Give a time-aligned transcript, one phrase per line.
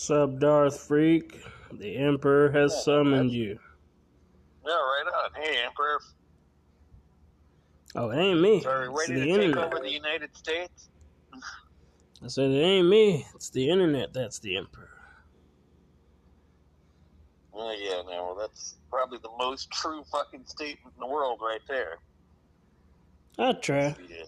[0.00, 3.58] Sub Darth Freak, the Emperor has summoned you.
[4.66, 5.42] Yeah, right on.
[5.42, 6.00] Hey, Emperor.
[7.96, 8.62] Oh, it ain't me.
[8.62, 9.64] So are we It's ready the to take internet.
[9.66, 10.88] over the United States?
[12.24, 13.26] I said it ain't me.
[13.34, 14.88] It's the internet that's the Emperor.
[17.52, 21.60] Oh, yeah, no, well, that's probably the most true fucking statement in the world right
[21.68, 21.98] there.
[23.38, 23.94] I try.
[24.08, 24.24] Yeah.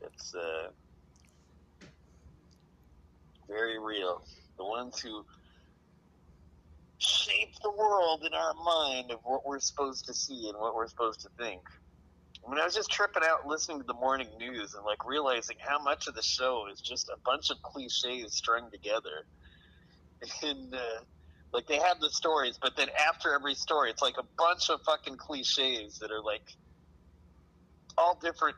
[0.00, 0.70] It's, uh,
[3.48, 4.22] very real.
[4.58, 5.24] The ones who
[6.98, 10.88] shape the world in our mind of what we're supposed to see and what we're
[10.88, 11.60] supposed to think.
[12.46, 15.56] I mean, I was just tripping out listening to the morning news and like realizing
[15.60, 19.26] how much of the show is just a bunch of cliches strung together.
[20.42, 20.78] And uh,
[21.52, 24.80] like they have the stories, but then after every story, it's like a bunch of
[24.86, 26.42] fucking cliches that are like
[27.96, 28.56] all different,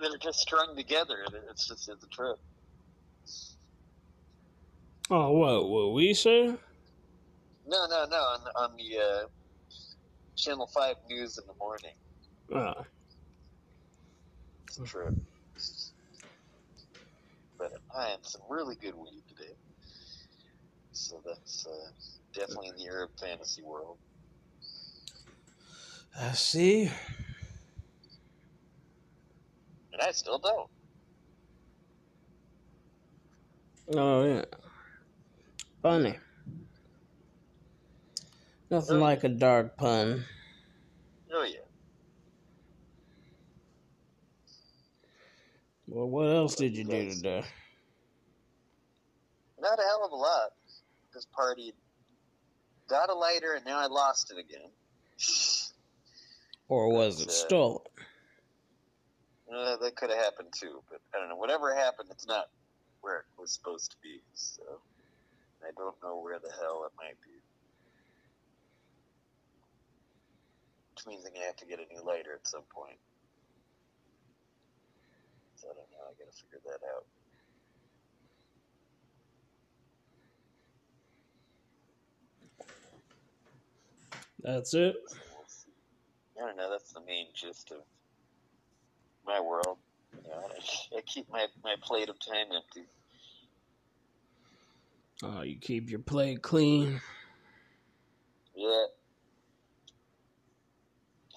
[0.00, 1.16] that are just strung together.
[1.26, 2.36] And It's just it's a trip.
[5.10, 5.68] Oh, what?
[5.68, 6.46] What we say?
[7.66, 8.16] No, no, no.
[8.16, 9.26] On, on the uh,
[10.36, 11.92] Channel Five News in the morning.
[12.52, 12.84] Oh,
[14.66, 15.14] It's true.
[17.58, 19.52] But I had some really good weed today.
[20.92, 21.90] So that's uh,
[22.32, 23.98] definitely in the Arab fantasy world.
[26.18, 26.90] I see.
[29.92, 30.70] And I still don't.
[33.96, 34.44] Oh yeah.
[35.84, 36.18] Funny.
[38.70, 40.24] Nothing like a dark pun.
[41.30, 41.58] Oh, yeah.
[45.86, 47.44] Well, what else did you do today?
[49.60, 50.52] Not a hell of a lot.
[51.12, 51.74] Just partied.
[52.88, 54.70] Got a lighter, and now I lost it again.
[56.66, 57.82] Or was it uh, stolen?
[59.54, 61.36] Uh, that could have happened too, but I don't know.
[61.36, 62.46] Whatever happened, it's not
[63.02, 64.22] where it was supposed to be.
[64.32, 64.62] So
[65.66, 67.40] I don't know where the hell it might be.
[70.94, 72.98] Which means I'm gonna have to get a new lighter at some point.
[75.56, 76.04] So I don't know.
[76.08, 77.04] I gotta figure that out.
[84.42, 84.96] That's it.
[85.08, 85.72] So we'll see.
[86.36, 86.70] I don't know.
[86.70, 87.78] That's the main gist of
[89.26, 89.78] my world.
[90.12, 92.86] You know, I, I keep my, my plate of time empty.
[95.22, 97.00] Oh, you keep your plate clean.
[98.54, 98.86] Yeah.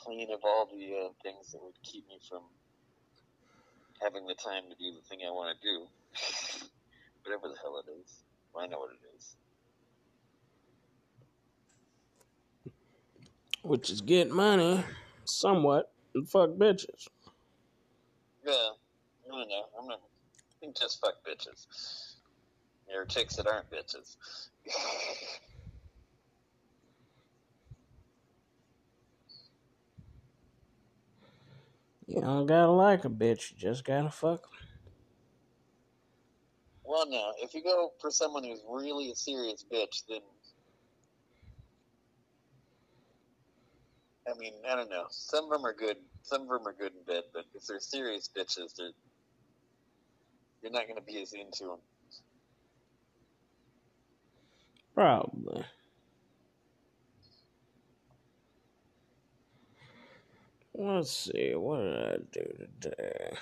[0.03, 2.41] Clean of all the uh, things that would keep me from
[4.01, 5.87] having the time to do the thing I want to do.
[7.25, 8.23] Whatever the hell it is.
[8.59, 9.35] I know what it is.
[13.61, 14.83] Which is get money,
[15.25, 17.07] somewhat, and fuck bitches.
[18.45, 18.53] Yeah.
[18.53, 19.63] I don't know.
[19.79, 19.99] I'm not.
[19.99, 22.06] I think just fuck bitches.
[22.87, 24.15] There are chicks that aren't bitches.
[32.07, 34.51] You don't gotta like a bitch, you just gotta fuck them.
[36.85, 37.33] well, no.
[37.41, 40.21] If you go for someone who's really a serious bitch, then.
[44.29, 45.05] I mean, I don't know.
[45.09, 45.97] Some of them are good.
[46.23, 48.91] Some of them are good in bed, but if they're serious bitches, they're
[50.63, 51.96] you're not going to be as into them.
[54.97, 55.63] Probably.
[60.73, 63.37] Let's see, what did I do today?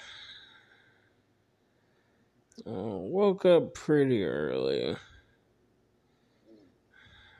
[2.67, 4.97] Uh, woke up pretty early,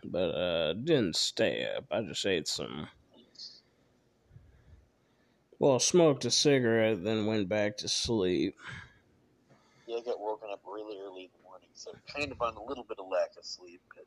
[0.05, 1.83] but uh, didn't stay up.
[1.91, 2.87] I just ate some.
[5.59, 8.55] Well, smoked a cigarette, then went back to sleep.
[9.87, 11.29] Yeah, I got woken up really early
[11.75, 14.05] so I'm kind of on a little bit of lack of sleep, but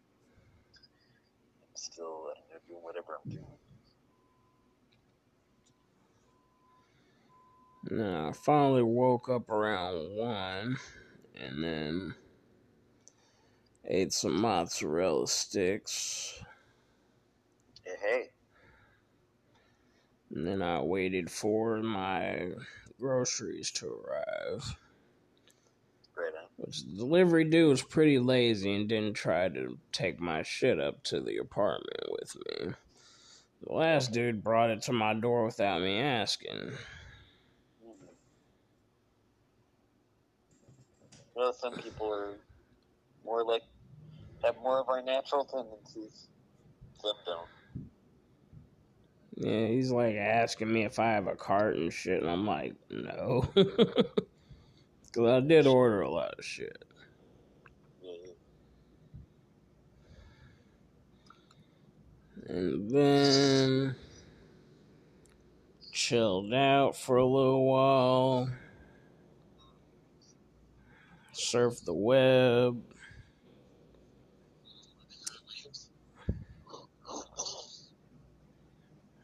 [1.63, 3.59] I'm still I don't know, doing whatever I'm doing.
[7.91, 10.77] Now, I finally woke up around one,
[11.37, 12.15] and then
[13.85, 16.43] ate some mozzarella sticks,
[17.85, 18.31] Hey, hey.
[20.31, 22.53] and then I waited for my
[22.99, 24.77] groceries to arrive.
[26.59, 31.05] Which the delivery dude was pretty lazy and didn't try to take my shit up
[31.05, 32.73] to the apartment with me.
[33.63, 36.73] The last dude brought it to my door without me asking.
[41.35, 42.35] Well, some people are
[43.25, 43.63] more like
[44.45, 46.27] have more of our natural tendencies.
[47.01, 47.49] Some don't.
[49.37, 52.75] Yeah, he's like asking me if I have a cart and shit, and I'm like,
[52.91, 53.49] no.
[55.13, 56.85] Cause I did order a lot of shit.
[62.47, 63.95] And then
[65.93, 68.49] chilled out for a little while,
[71.35, 72.83] surfed the web.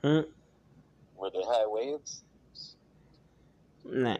[0.02, 0.24] Huh?
[1.16, 2.24] Were they high waves?
[3.84, 4.16] Nah.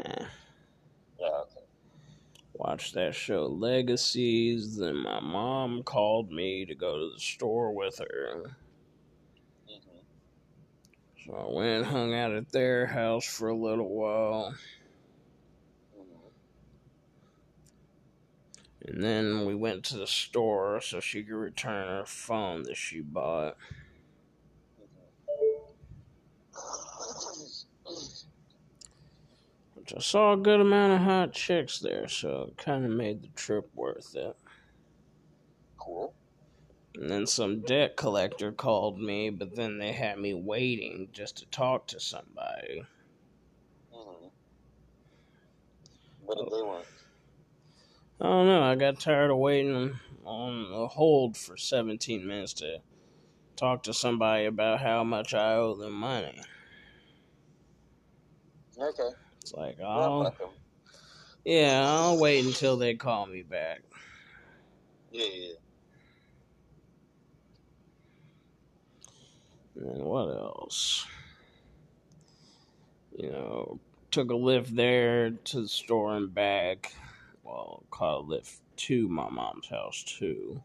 [2.54, 4.76] Watched that show Legacies.
[4.76, 8.56] Then my mom called me to go to the store with her.
[9.68, 9.98] hmm
[11.26, 14.54] So I went and hung out at their house for a little while.
[15.96, 16.28] hmm
[18.86, 23.00] And then we went to the store so she could return her phone that she
[23.00, 23.56] bought.
[29.73, 33.22] Which I saw a good amount of hot chicks there, so it kind of made
[33.22, 34.36] the trip worth it.
[35.76, 36.14] Cool.
[36.94, 41.46] And then some debt collector called me, but then they had me waiting just to
[41.46, 42.86] talk to somebody.
[43.92, 44.28] hmm
[46.24, 46.86] What did they want?
[48.20, 48.62] I don't know.
[48.62, 52.80] I got tired of waiting on a hold for 17 minutes to
[53.56, 56.40] talk to somebody about how much I owe them money.
[58.78, 59.23] Okay.
[59.44, 60.32] It's like, oh,
[61.44, 63.82] yeah, I'll wait until they call me back.
[65.12, 65.52] Yeah, yeah.
[69.76, 71.06] And what else?
[73.14, 73.80] You know,
[74.10, 76.94] took a lift there to the store and back.
[77.42, 80.62] Well, caught a lift to my mom's house too.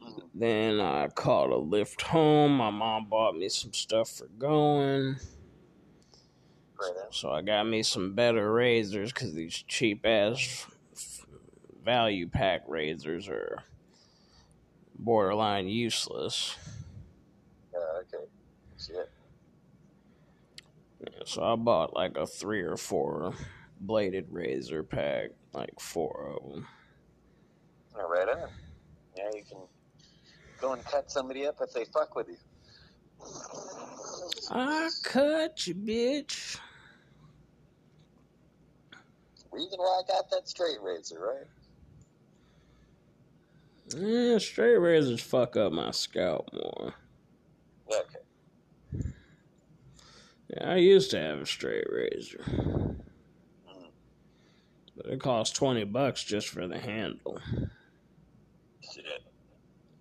[0.00, 0.28] Mhm.
[0.32, 2.58] Then I caught a lift home.
[2.58, 5.16] My mom bought me some stuff for going.
[7.10, 10.66] So I got me some better razors because these cheap ass
[11.84, 13.64] value pack razors are
[14.98, 16.56] borderline useless.
[17.72, 18.24] Yeah, okay.
[18.78, 19.10] Shit.
[21.00, 23.32] Yeah, So I bought like a three or four
[23.80, 26.66] bladed razor pack, like four of them.
[27.98, 28.48] All right on.
[29.16, 29.58] Yeah, you can
[30.60, 32.36] go and cut somebody up if they fuck with you.
[34.50, 36.58] I cut you, bitch.
[39.50, 41.46] Reason why I got that straight razor, right?
[43.96, 46.94] Yeah, straight razors fuck up my scalp more.
[47.90, 48.18] Okay.
[50.50, 52.44] Yeah, I used to have a straight razor.
[52.46, 52.96] Mhm.
[54.96, 57.40] But it cost 20 bucks just for the handle.
[58.80, 59.22] Shit.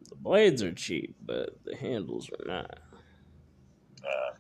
[0.10, 2.80] The blades are cheap, but the handles are not.
[4.04, 4.34] Uh,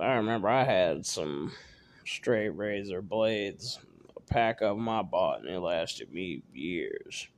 [0.00, 1.52] I remember I had some
[2.06, 3.78] straight razor blades,
[4.16, 7.28] a pack of them I bought, and it lasted me years.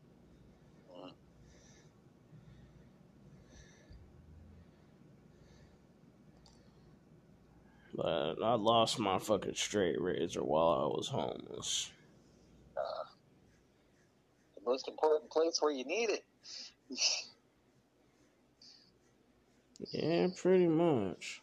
[7.95, 11.91] But I lost my fucking straight razor while I was homeless.
[12.77, 13.05] uh,
[14.57, 16.25] the most important place where you need it.
[19.93, 21.43] Yeah, pretty much.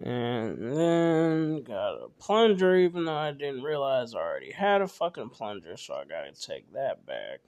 [0.00, 5.30] And then got a plunger, even though I didn't realize I already had a fucking
[5.30, 7.40] plunger, so I gotta take that back.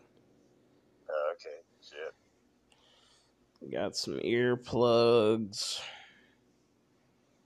[1.34, 1.60] Okay.
[1.80, 3.72] Shit.
[3.72, 5.80] Got some earplugs.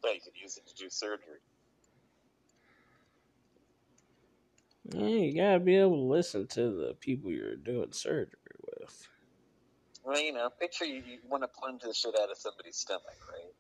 [0.01, 1.41] Thought you could use it to do surgery.
[4.93, 9.09] Yeah, you gotta be able to listen to the people you're doing surgery with.
[10.05, 13.17] Well, you know, picture you, you want to plunge the shit out of somebody's stomach,
[13.29, 13.54] right?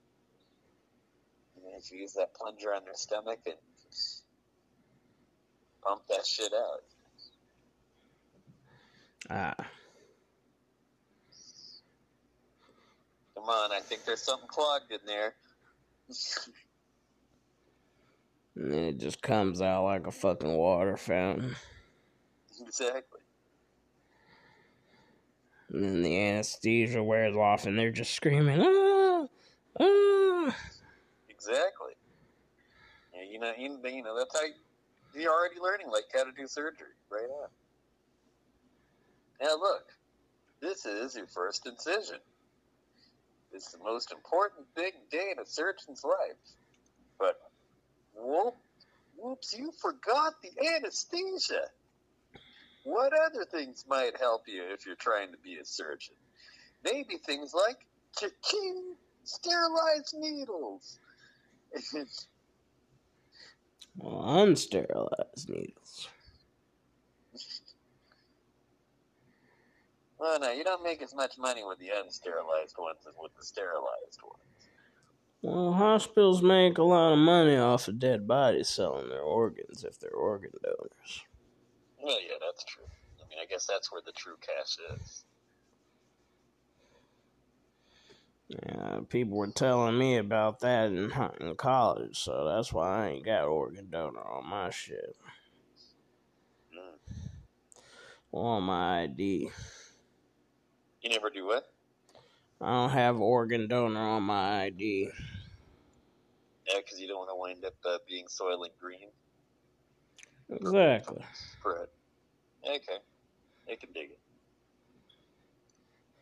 [1.76, 3.57] If you use that plunger on their stomach and
[5.83, 6.83] pump that shit out.
[9.31, 9.66] Ah.
[13.35, 15.35] Come on, I think there's something clogged in there.
[18.57, 21.57] And then it just comes out like a fucking water fountain.
[22.61, 23.21] exactly.
[25.71, 29.26] And then the anesthesia wears off and they're just screaming, ah!
[29.81, 30.57] Ah!
[31.46, 31.92] Exactly.
[33.30, 34.54] You know, you, you know, that's how you,
[35.22, 36.88] you're already learning, like, how to do surgery.
[37.10, 37.48] Right on.
[39.40, 39.84] Now, look,
[40.60, 42.18] this is your first incision.
[43.52, 46.38] It's the most important big day in a surgeon's life.
[47.18, 47.36] But,
[48.16, 48.54] whoop,
[49.16, 51.68] whoops, you forgot the anesthesia.
[52.84, 56.14] What other things might help you if you're trying to be a surgeon?
[56.84, 57.76] Maybe things like
[58.18, 60.98] cha-ching, sterilized needles.
[63.97, 66.09] Well, unsterilized needles.
[70.19, 73.45] Well, no, you don't make as much money with the unsterilized ones as with the
[73.45, 74.69] sterilized ones.
[75.43, 80.00] Well, hospitals make a lot of money off of dead bodies selling their organs if
[80.00, 81.25] they're organ donors.
[82.02, 82.87] Well, yeah, that's true.
[83.23, 85.25] I mean, I guess that's where the true cash is.
[88.48, 91.10] Yeah, people were telling me about that in,
[91.40, 95.16] in college, so that's why I ain't got organ donor on my shit.
[96.74, 97.30] Mm.
[98.32, 99.48] on my ID.
[101.00, 101.64] You never do what?
[102.60, 105.10] I don't have organ donor on my ID.
[106.66, 109.08] Yeah, because you don't want to wind up uh, being Soylent Green.
[110.50, 111.22] Exactly.
[111.64, 111.88] Right.
[112.64, 112.98] Okay.
[113.70, 114.18] I can dig it.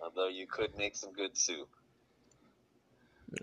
[0.02, 1.68] Although you could make some good soup.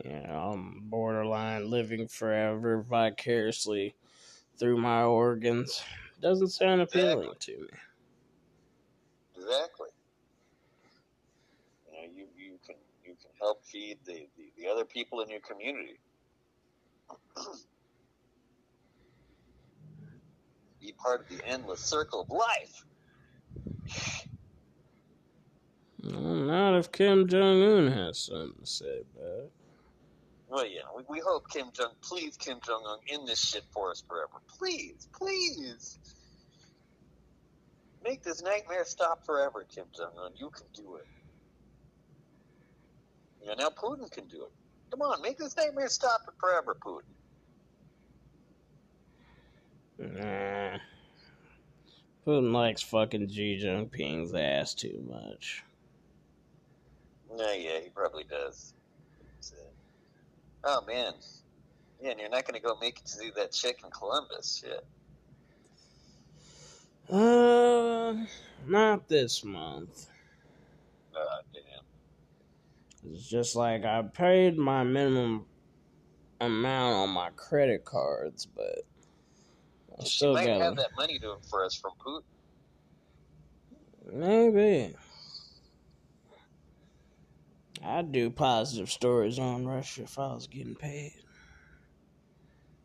[0.06, 3.96] Yeah, I'm borderline living forever vicariously
[4.58, 5.82] through my organs.
[6.22, 7.68] Doesn't sound appealing to me.
[9.36, 9.88] Exactly.
[11.88, 15.30] You know, you, you can you can help feed the, the, the other people in
[15.30, 16.00] your community.
[20.82, 22.86] Be part of the endless circle of life.
[26.04, 29.52] Well, not if Kim Jong Un has something to say about it.
[30.50, 33.92] Well, yeah, we, we hope Kim Jong, please Kim Jong Un, in this shit for
[33.92, 34.42] us forever.
[34.58, 36.00] Please, please.
[38.04, 40.32] Make this nightmare stop forever, Kim Jong Un.
[40.36, 41.06] You can do it.
[43.46, 44.52] Yeah, now Putin can do it.
[44.90, 47.04] Come on, make this nightmare stop it forever, Putin.
[50.00, 50.80] Nah.
[52.26, 55.64] Putin likes fucking Xi Jinping's ass too much.
[57.36, 58.74] No, yeah, he probably does.
[60.64, 61.14] Oh man,
[62.02, 64.86] yeah, and you're not gonna go make it to see that chick in Columbus, shit.
[67.10, 68.14] Uh,
[68.68, 70.08] not this month.
[71.16, 71.20] Uh,
[71.54, 73.12] damn.
[73.12, 75.46] It's just like I paid my minimum
[76.42, 78.84] amount on my credit cards, but
[80.00, 82.24] I She still might have got that money to for us from Putin.
[84.12, 84.96] maybe.
[87.84, 91.14] I'd do positive stories on Russia if I was getting paid.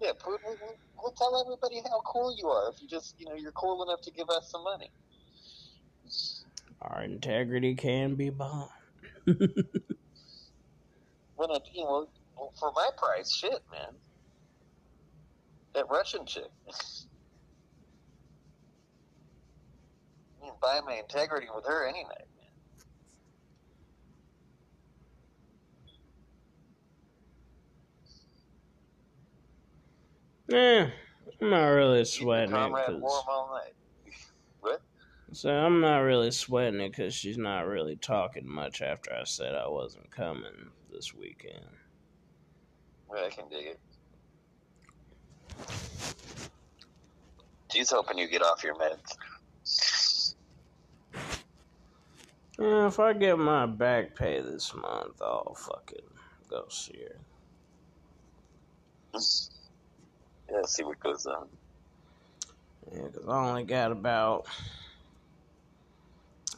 [0.01, 3.27] Yeah, Putin, we- we- we'll tell everybody how cool you are if you just, you
[3.27, 4.91] know, you're cool enough to give us some money.
[6.83, 8.71] Our integrity can be bought.
[11.37, 13.97] When I, you know, well, for my price, shit, man.
[15.75, 16.51] That Russian chick.
[16.69, 16.75] you
[20.43, 22.29] can buy my integrity with her any night,
[30.49, 30.91] Yeah,
[31.41, 33.75] I'm not really sweating it comrade 'cause- warm all night.
[34.61, 34.83] What?
[35.33, 39.55] So I'm not really sweating it because she's not really talking much after I said
[39.55, 41.67] I wasn't coming this weekend.
[43.09, 43.81] Well, I can dig it.
[47.73, 50.35] She's hoping you get off your meds.
[52.59, 56.07] Yeah, if I get my back pay this month, I'll fucking
[56.49, 57.19] go see her.
[60.55, 61.49] Yeah, see what goes on.
[62.93, 64.47] Yeah, because I only got about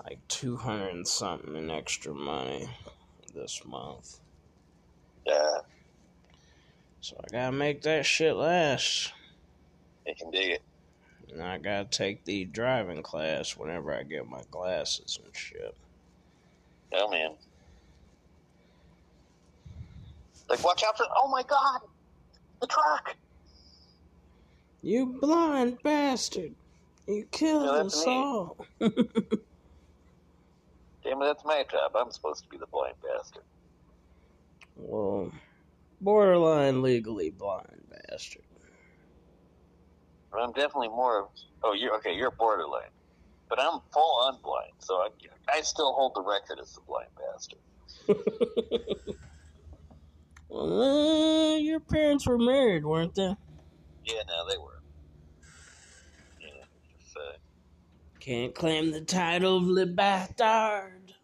[0.05, 2.69] like 200 and something in extra money
[3.35, 4.21] this month.
[5.26, 5.59] Yeah,
[7.00, 9.12] So I gotta make that shit last.
[10.07, 10.62] I can dig it.
[11.33, 15.75] And I gotta take the driving class whenever I get my glasses and shit.
[16.93, 17.33] Oh man.
[20.49, 21.07] Like, watch out for!
[21.17, 21.81] Oh my God,
[22.61, 23.17] the truck!
[24.87, 26.55] You blind bastard!
[27.09, 28.12] You killed No, us me.
[28.12, 28.57] all!
[28.81, 29.40] Damn it,
[31.23, 31.90] that's my job.
[31.97, 33.43] I'm supposed to be the blind bastard.
[34.76, 35.33] Well,
[36.00, 38.45] borderline legally blind bastard.
[40.31, 41.23] But I'm definitely more.
[41.23, 41.28] Of
[41.64, 42.14] Oh, you're okay.
[42.14, 42.83] You're borderline,
[43.50, 45.09] but I'm full on blind, so I,
[45.52, 47.59] I still hold the record as the blind bastard.
[50.49, 53.35] well, uh, your parents were married, weren't they?
[54.07, 54.71] Yeah, no, they were.
[56.40, 56.49] Yeah,
[57.02, 57.37] just, uh,
[58.26, 61.14] Can't claim the title of Le Bastard.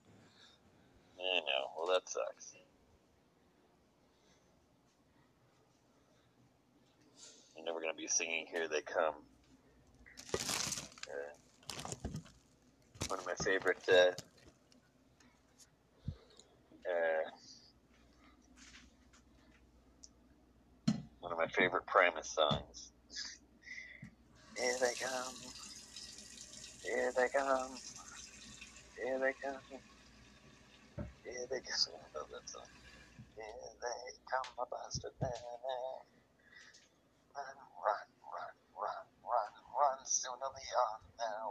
[1.19, 1.67] I know.
[1.77, 2.55] Well, that sucks.
[7.57, 9.15] You're never gonna be singing "Here They Come."
[10.33, 11.35] Uh,
[13.09, 13.83] one of my favorite.
[13.89, 14.13] Uh,
[16.89, 17.31] uh,
[21.19, 22.93] one of my favorite Primus songs.
[24.57, 25.35] Here they come.
[26.85, 27.79] Here um, they come.
[28.97, 29.61] Here they come.
[31.25, 31.89] Here they come.
[33.37, 35.33] Here they come, my bastard man.
[37.37, 39.99] Run, run, run, run, run, run.
[40.07, 41.43] Soon they'll be on their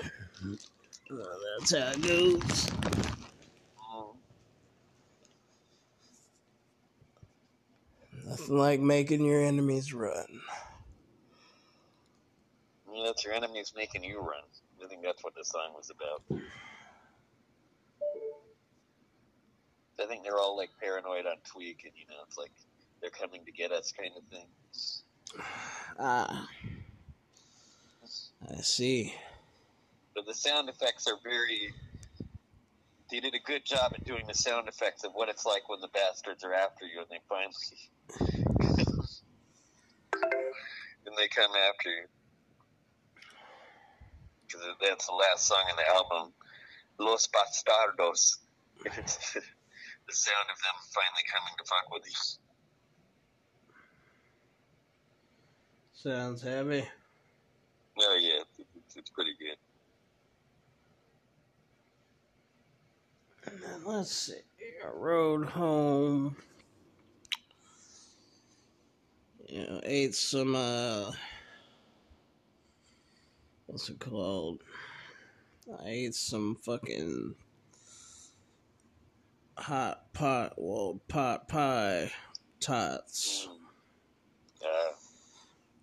[0.00, 0.10] way.
[1.10, 2.70] Well, that's how it goes.
[3.82, 4.16] Mm.
[8.24, 10.40] Nothing like making your enemies run.
[12.92, 14.42] Yeah, That's your enemies making you run.
[14.82, 16.22] I think that's what the song was about.
[20.02, 22.50] I think they're all like paranoid on tweak, and you know, it's like
[23.00, 24.46] they're coming to get us, kind of thing.
[25.98, 26.48] Ah.
[28.50, 29.14] I see.
[30.14, 31.72] But the sound effects are very.
[33.10, 35.80] They did a good job at doing the sound effects of what it's like when
[35.80, 37.54] the bastards are after you, and they finally.
[41.06, 42.04] and they come after you.
[44.46, 46.32] Because that's the last song in the album,
[46.98, 48.38] Los Bastardos.
[48.84, 52.14] It's the sound of them finally coming to fuck with you.
[55.92, 56.88] Sounds heavy.
[57.98, 59.56] Oh yeah, it's, it's, it's pretty good.
[63.62, 64.34] And then let's see.
[64.84, 66.36] I rode home.
[69.48, 71.10] You know, ate some uh
[73.66, 74.62] what's it called?
[75.80, 77.34] I ate some fucking
[79.58, 82.12] hot pot well pot pie
[82.60, 83.48] tots.
[84.62, 84.92] Uh,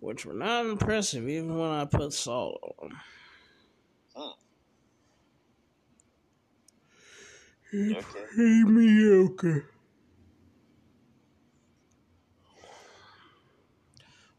[0.00, 2.98] Which were not impressive even when I put salt on them.
[7.74, 8.24] Okay.
[8.36, 9.66] Mediocre.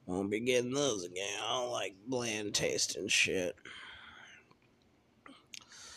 [0.05, 1.39] Won't be getting those again.
[1.39, 3.55] I don't like bland tasting shit.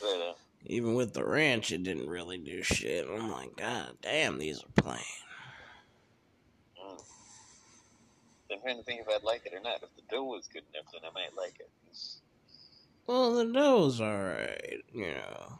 [0.05, 0.33] Uh,
[0.67, 3.07] Even with the ranch, it didn't really do shit.
[3.09, 4.99] I'm like, God damn, these are plain.
[6.79, 7.03] mm.
[8.53, 9.83] I'm trying to think if I'd like it or not.
[9.83, 11.71] If the dough was good enough, then I might like it.
[13.07, 15.59] Well, the dough's alright, you know.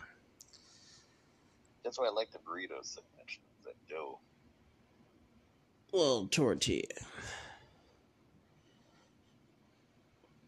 [1.85, 3.41] That's why I like the burritos so much.
[3.65, 4.19] That dough.
[5.93, 6.83] Well, tortilla.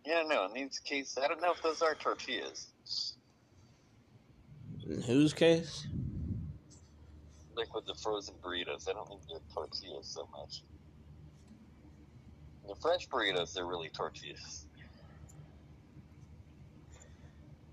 [0.07, 0.47] Yeah, no.
[0.47, 2.69] In these cases, I don't know if those are tortillas.
[4.89, 5.87] In whose case?
[7.57, 10.63] Like with the frozen burritos, I don't think they're tortillas so much.
[12.69, 14.67] The fresh burritos, they're really tortillas.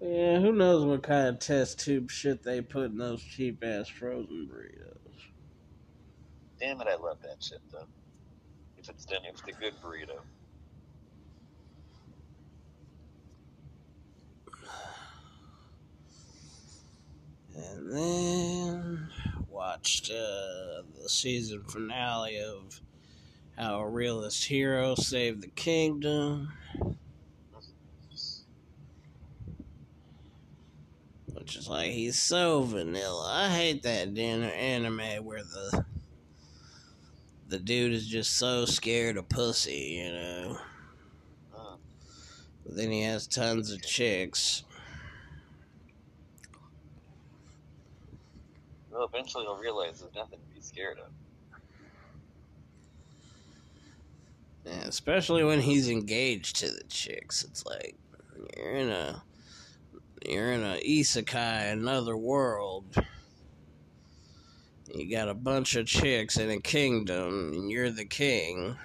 [0.02, 3.88] Yeah, who knows what kind of test tube shit they put in those cheap ass
[3.88, 4.98] frozen burritos.
[6.60, 7.86] Damn it, I love that shit though.
[8.78, 10.22] If it's done, if it's a good burrito.
[17.56, 19.10] And then
[19.50, 22.82] watched uh, the season finale of
[23.56, 26.54] How a Realist Hero Saved the Kingdom.
[31.56, 33.30] Is like, he's so vanilla.
[33.32, 35.86] I hate that dinner anime where the
[37.48, 40.58] the dude is just so scared of pussy, you know.
[42.66, 44.64] But then he has tons of chicks.
[48.90, 51.12] Well, eventually he'll realize there's nothing to be scared of.
[54.66, 57.44] Yeah, especially when he's engaged to the chicks.
[57.44, 57.96] It's like
[58.56, 59.22] you're in a
[60.25, 62.95] you're in a isekai, another world.
[64.93, 68.77] You got a bunch of chicks in a kingdom, and you're the king.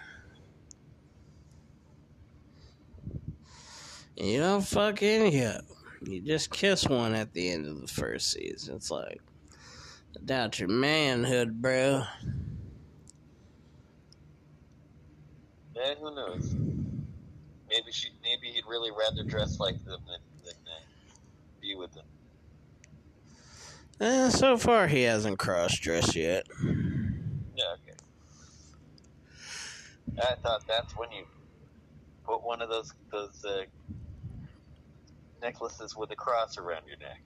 [4.18, 5.66] And you don't fuck any of them.
[6.02, 8.76] You just kiss one at the end of the first season.
[8.76, 9.20] It's like,
[9.52, 12.04] I doubt your manhood, bro.
[15.74, 16.54] Yeah, who knows?
[17.68, 20.20] Maybe she, maybe he'd really rather dress like them than,
[21.76, 22.04] with them.
[24.00, 26.46] Eh, so far, he hasn't cross dressed yet.
[26.62, 27.96] Yeah, okay.
[30.18, 31.24] I thought that's when you
[32.24, 33.64] put one of those those uh,
[35.40, 37.22] necklaces with a cross around your neck.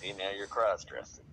[0.00, 1.24] See, now you're cross dressing.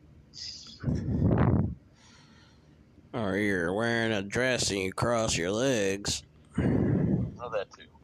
[3.13, 6.23] Or you're wearing a dress and you cross your legs.
[6.59, 7.96] Oh, that too.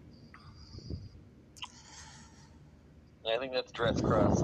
[3.26, 4.44] I think that's dress cross.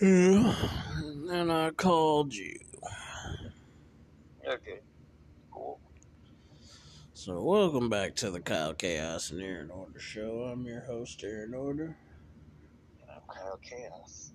[0.00, 0.54] Yeah.
[0.98, 2.56] And then I called you.
[4.48, 4.78] Okay.
[5.50, 5.80] Cool.
[7.14, 10.42] So welcome back to the Kyle Chaos and Aaron Order Show.
[10.52, 11.96] I'm your host, Aaron Order.
[13.02, 14.30] And I'm Kyle Chaos.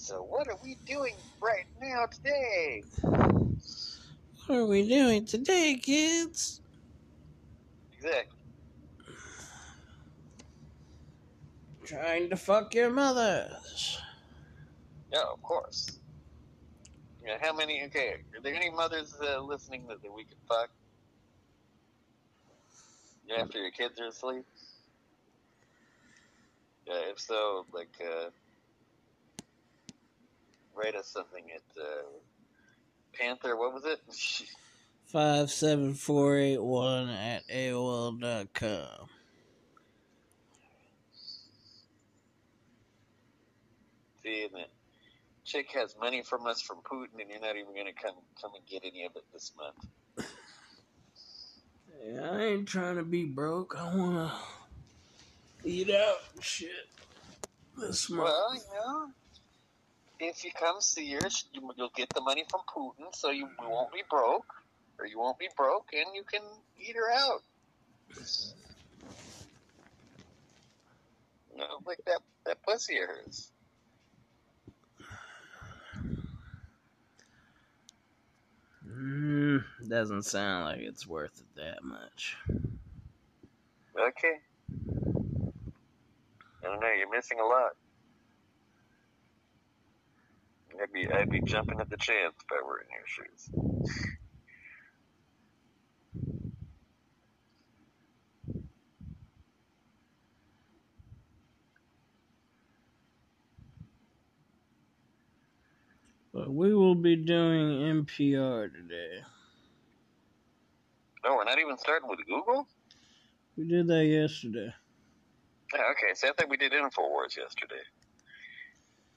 [0.00, 2.82] So what are we doing right now today?
[3.02, 6.62] What are we doing today, kids?
[7.94, 8.38] Exactly.
[11.84, 14.00] Trying to fuck your mothers.
[15.12, 16.00] Yeah, of course.
[17.22, 17.84] Yeah, how many?
[17.84, 20.70] Okay, are there any mothers uh, listening that, that we can fuck?
[23.28, 24.46] Yeah, after your kids are asleep.
[26.86, 28.30] Yeah, if so, like, uh,
[30.82, 32.02] write us something at uh,
[33.12, 33.56] Panther.
[33.56, 34.00] What was it?
[35.06, 39.08] 57481 at aol AOL.com.
[44.22, 44.64] See, and the
[45.44, 48.64] chick has money from us from Putin, and you're not even gonna come come and
[48.66, 50.28] get any of it this month.
[52.06, 53.74] Yeah, I ain't trying to be broke.
[53.76, 54.32] I wanna
[55.64, 56.70] eat out and shit
[57.76, 58.22] this month.
[58.22, 59.10] Well, you know,
[60.28, 63.92] if you come see her, you- you'll get the money from Putin, so you won't
[63.92, 64.52] be broke,
[64.98, 66.42] or you won't be broke, and you can
[66.78, 67.42] eat her out.
[71.52, 73.52] You know, like that that pussy of hers.
[78.86, 82.36] Mm, doesn't sound like it's worth it that much.
[83.96, 84.40] Okay.
[86.62, 86.92] I don't know.
[86.92, 87.72] You're missing a lot.
[90.82, 93.50] I'd be I'd be jumping at the chance if I were in your shoes.
[106.32, 109.22] But we will be doing NPR today.
[111.24, 112.66] No, we're not even starting with Google.
[113.56, 114.72] We did that yesterday.
[115.74, 117.82] Yeah, okay, so I think we did Infowars yesterday.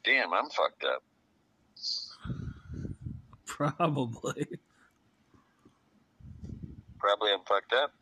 [0.03, 1.03] Damn, I'm fucked up.
[3.53, 4.47] Probably.
[6.97, 7.93] Probably I'm fucked up.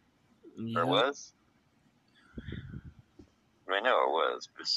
[0.58, 0.80] Yeah.
[0.80, 1.34] Or was.
[3.70, 4.68] I know it was, but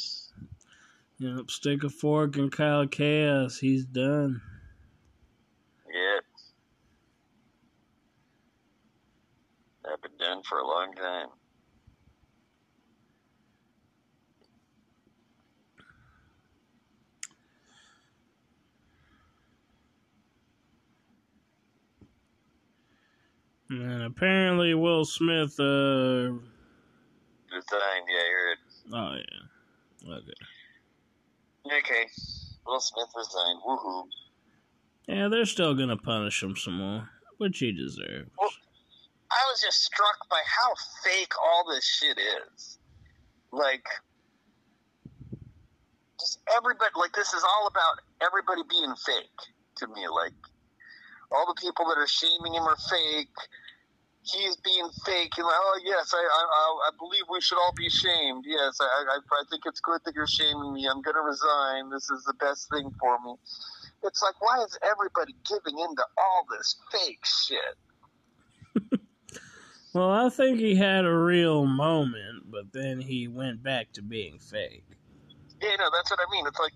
[1.24, 3.58] Yep, stick a fork in Kyle Chaos.
[3.58, 4.42] He's done.
[5.88, 6.18] yeah.
[9.92, 11.28] I've been done for a long time.
[23.82, 26.32] And apparently Will Smith, uh,
[27.50, 28.58] Resigned, yeah, I heard.
[28.92, 30.14] oh yeah.
[30.16, 31.78] Okay.
[31.78, 32.06] Okay.
[32.66, 33.60] Will Smith resigned.
[33.66, 34.04] Woohoo.
[35.08, 37.08] Yeah, they're still gonna punish him some more,
[37.38, 38.30] which he deserves.
[38.38, 38.50] Well-
[39.30, 40.70] I was just struck by how
[41.02, 42.78] fake all this shit is.
[43.50, 43.84] Like,
[46.20, 49.38] just everybody, like, this is all about everybody being fake
[49.78, 50.06] to me.
[50.06, 50.34] Like,
[51.32, 53.34] all the people that are shaming him are fake.
[54.24, 55.32] He's being fake.
[55.36, 58.44] And like, oh, yes, I, I, I- believe we should all be shamed.
[58.46, 60.86] Yes, I, I, I think it's good that you're shaming me.
[60.86, 61.90] I'm going to resign.
[61.90, 63.34] This is the best thing for me.
[64.02, 69.00] It's like, why is everybody giving into all this fake shit?
[69.94, 74.40] Well, I think he had a real moment, but then he went back to being
[74.40, 74.84] fake.
[75.62, 76.44] Yeah, no, that's what I mean.
[76.48, 76.72] It's like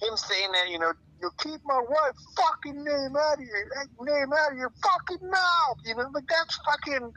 [0.00, 3.64] him saying that, you know, you keep my wife fucking name out of your
[4.00, 5.78] name out of your fucking mouth.
[5.84, 7.12] You know, like that's fucking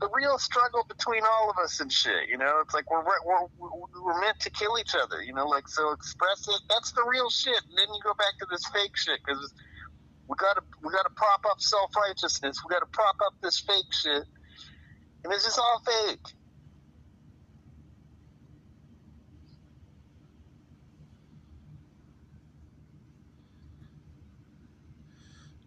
[0.00, 2.28] the real struggle between all of us and shit.
[2.28, 5.22] You know, it's like we're we're we're, meant to kill each other.
[5.22, 6.60] You know, like so express it.
[6.68, 7.60] That's the real shit.
[7.68, 9.52] And then you go back to this fake shit because
[10.28, 12.58] we gotta we gotta prop up self righteousness.
[12.64, 14.24] We gotta prop up this fake shit,
[15.24, 16.26] and it's just all fake.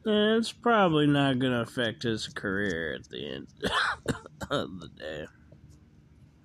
[0.06, 3.48] And it's probably not gonna affect his career at the end
[4.52, 5.26] of the day.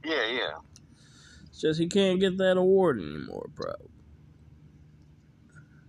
[0.05, 0.53] Yeah, yeah.
[1.49, 3.91] It's just he can't get that award anymore, probably.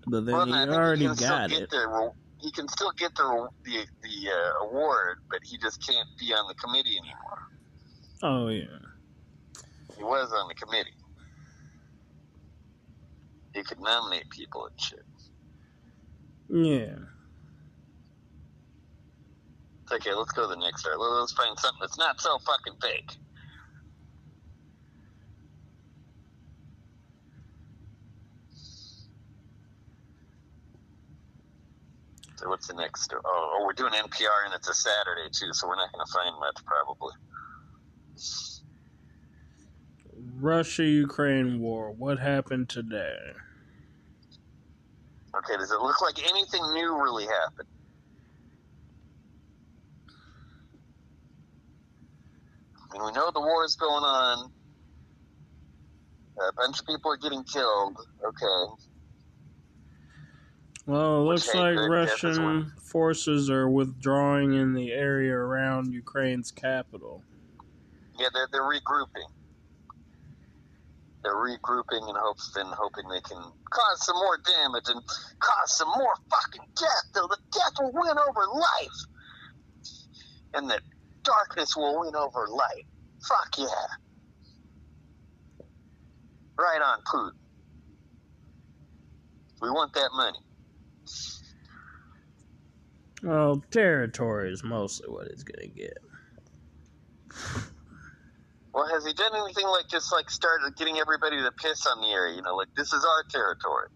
[0.08, 1.70] But then Well, he already still got it.
[1.70, 6.34] The, he can still get the the, the uh, award, but he just can't be
[6.34, 7.48] on the committee anymore.
[8.24, 8.66] Oh yeah.
[9.96, 10.92] He was on the committee.
[13.54, 15.06] He could nominate people and shit.
[16.50, 17.11] Yeah
[19.92, 20.14] okay.
[20.14, 21.00] Let's go to the next art.
[21.00, 23.18] Let's find something that's not so fucking fake.
[32.42, 33.14] So what's the next?
[33.14, 36.12] Oh, oh, we're doing NPR and it's a Saturday too, so we're not going to
[36.12, 37.14] find much probably.
[40.40, 41.92] Russia Ukraine war.
[41.92, 43.16] What happened today?
[45.38, 47.68] Okay, does it look like anything new really happened?
[52.92, 54.52] I mean, we know the war is going on.
[56.38, 57.98] A bunch of people are getting killed.
[58.26, 58.84] Okay.
[60.88, 67.24] Well, it looks like Russian forces are withdrawing in the area around Ukraine's capital.
[68.18, 69.30] Yeah, they're, they're regrouping.
[71.24, 75.02] They're regrouping in hopes, in hoping they can cause some more damage and
[75.40, 77.12] cause some more fucking death.
[77.14, 79.06] Though the death will win over life,
[80.56, 80.80] and the
[81.24, 82.86] darkness will win over light.
[83.28, 83.66] Fuck yeah!
[86.58, 87.38] Right on, Putin.
[89.62, 90.40] We want that money.
[93.24, 95.98] Well, territory is mostly what it's gonna get.
[98.74, 102.08] Well, has he done anything like just like started getting everybody to piss on the
[102.08, 102.36] area?
[102.36, 103.90] You know, like this is our territory.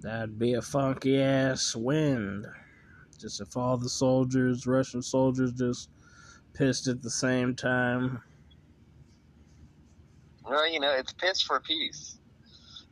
[0.00, 2.46] That'd be a funky ass wind.
[3.20, 5.90] Just if all the soldiers, Russian soldiers, just
[6.54, 8.22] pissed at the same time.
[10.44, 12.18] Well, you know, it's piss for peace.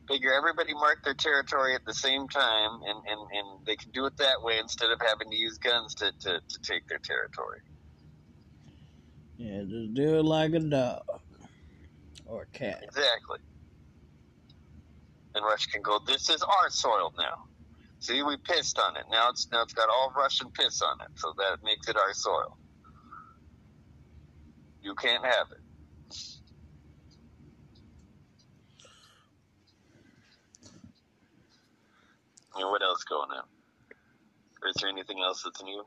[0.07, 4.05] Figure everybody mark their territory at the same time, and, and, and they can do
[4.05, 7.59] it that way instead of having to use guns to, to, to take their territory.
[9.37, 11.01] Yeah, just do it like a dog
[12.25, 12.79] or a cat.
[12.83, 13.39] Exactly.
[15.35, 17.48] And Russia can go, this is our soil now.
[17.99, 19.03] See, we pissed on it.
[19.11, 22.13] Now it's now it's got all Russian piss on it, so that makes it our
[22.13, 22.57] soil.
[24.81, 25.59] You can't have it.
[32.55, 33.43] And what else going on?
[34.69, 35.85] Is there anything else that's new?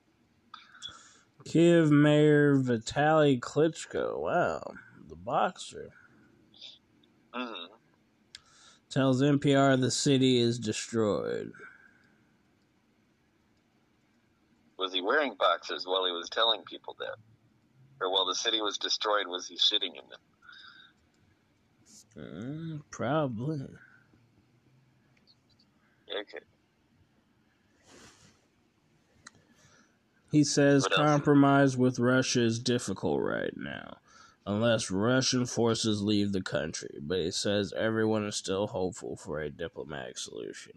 [1.44, 4.62] Kiev Mayor Vitaly Klitschko, wow,
[5.08, 5.90] the boxer,
[7.34, 7.74] mm-hmm.
[8.88, 11.52] tells NPR the city is destroyed.
[14.82, 17.14] Was he wearing boxers while he was telling people that?
[18.00, 20.18] Or while the city was destroyed, was he shitting in them?
[22.18, 23.60] Mm, probably.
[26.10, 26.44] Okay.
[30.32, 33.98] He says compromise with Russia is difficult right now,
[34.44, 36.98] unless Russian forces leave the country.
[37.00, 40.72] But he says everyone is still hopeful for a diplomatic solution.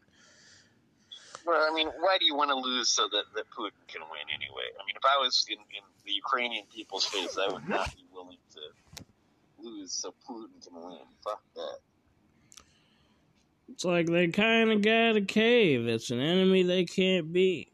[1.46, 4.28] Well, I mean, why do you want to lose so that, that Putin can win
[4.34, 4.68] anyway?
[4.80, 8.04] I mean, if I was in, in the Ukrainian people's face, I would not be
[8.14, 9.04] willing to
[9.60, 11.00] lose so Putin can win.
[11.24, 11.78] Fuck that.
[13.70, 15.88] It's like they kind of got a cave.
[15.88, 17.72] It's an enemy they can't beat.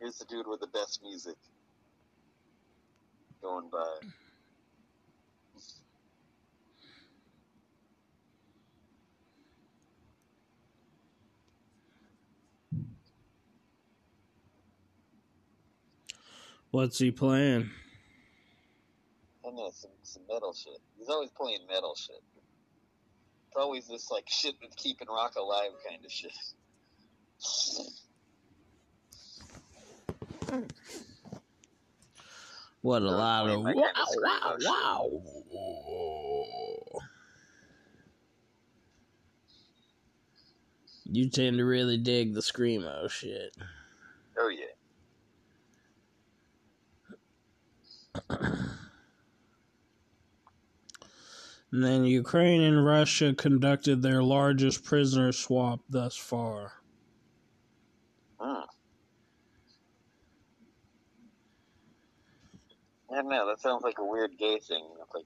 [0.00, 1.34] Here's the dude with the best music
[3.42, 3.98] going by.
[16.70, 17.70] What's he playing?
[19.46, 20.78] I know some some metal shit.
[20.98, 22.22] He's always playing metal shit.
[23.46, 26.32] It's always this like shit that's keeping rock alive kind of shit.
[32.82, 35.10] What a lot of wow, wow, wow.
[41.10, 43.56] You tend to really dig the screamo shit.
[44.38, 44.77] Oh yeah.
[51.72, 56.72] And then Ukraine and Russia conducted their largest prisoner swap thus far.
[58.38, 58.62] Hmm.
[63.10, 63.46] I don't know.
[63.48, 64.86] That sounds like a weird gay thing.
[65.02, 65.24] It's like,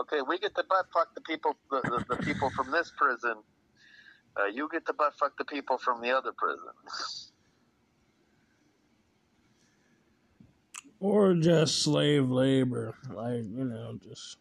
[0.00, 3.36] okay, we get to butt fuck the people, the, the, the people from this prison.
[4.36, 6.72] Uh, you get to butt fuck the people from the other prison.
[11.04, 14.38] or just slave labor, like you know, just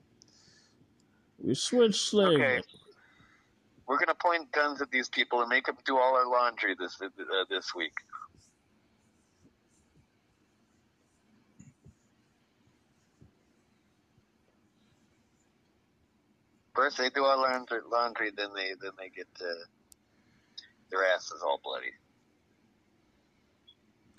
[1.38, 2.40] we switch slave.
[2.40, 2.62] Okay.
[3.86, 7.02] We're gonna point guns at these people and make them do all our laundry this
[7.02, 7.10] uh,
[7.50, 7.92] this week.
[16.74, 19.66] First they do our laundry, laundry then they then they get uh,
[20.90, 21.92] their asses all bloody.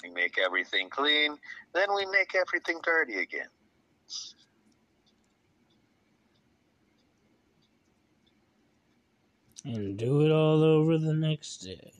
[0.02, 1.36] We make everything clean,
[1.72, 3.48] then we make everything dirty again.
[9.64, 11.92] And do it all over the next day.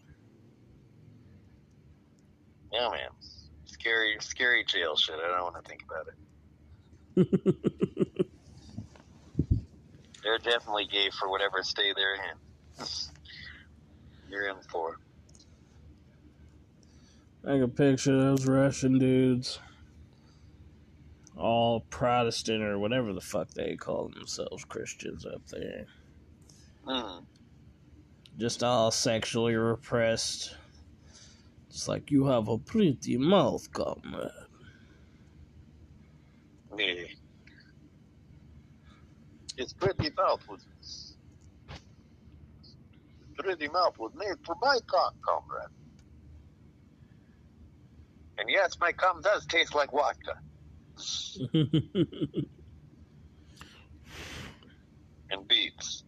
[2.72, 3.08] Yeah, man.
[3.64, 5.14] Scary, scary jail shit.
[5.14, 6.14] I don't want to think about it.
[10.22, 12.86] they're definitely gay for whatever stay they're in.
[14.28, 14.98] You're in for.
[17.46, 19.58] Take a picture of those Russian dudes.
[21.36, 25.84] All Protestant or whatever the fuck they call themselves, Christians up there.
[26.86, 27.24] Mm.
[28.38, 30.56] Just all sexually repressed.
[31.68, 34.30] It's like you have a pretty mouth, comrade.
[36.78, 37.04] Yeah.
[39.58, 41.14] It's pretty mouth was
[43.36, 45.68] pretty mouth was made for my cock, comrade.
[48.38, 50.34] And yes, my cum does taste like vodka
[55.30, 56.04] and beets.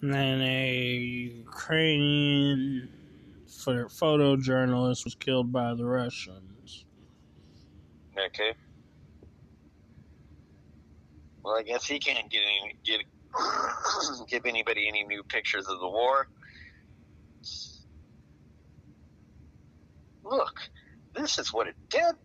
[0.00, 0.76] and then a
[1.44, 2.88] Ukrainian
[3.46, 6.84] pho- photojournalist was killed by the Russians.
[8.16, 8.54] Okay.
[11.48, 13.00] Well, I guess he can't get any get
[14.28, 16.28] give anybody any new pictures of the war.
[20.22, 20.60] Look,
[21.16, 22.16] this is what a dead,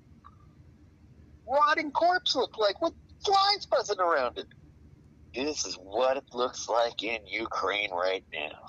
[1.48, 2.92] rotting corpse looked like with
[3.24, 4.48] flies buzzing around it.
[5.34, 8.60] This is what it looks like in Ukraine right now.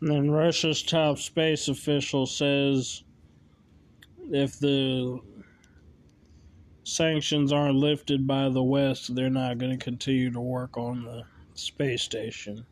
[0.00, 3.04] And then Russia's top space official says
[4.30, 5.20] if the
[6.86, 11.24] sanctions aren't lifted by the West, they're not going to continue to work on the
[11.54, 12.64] space station.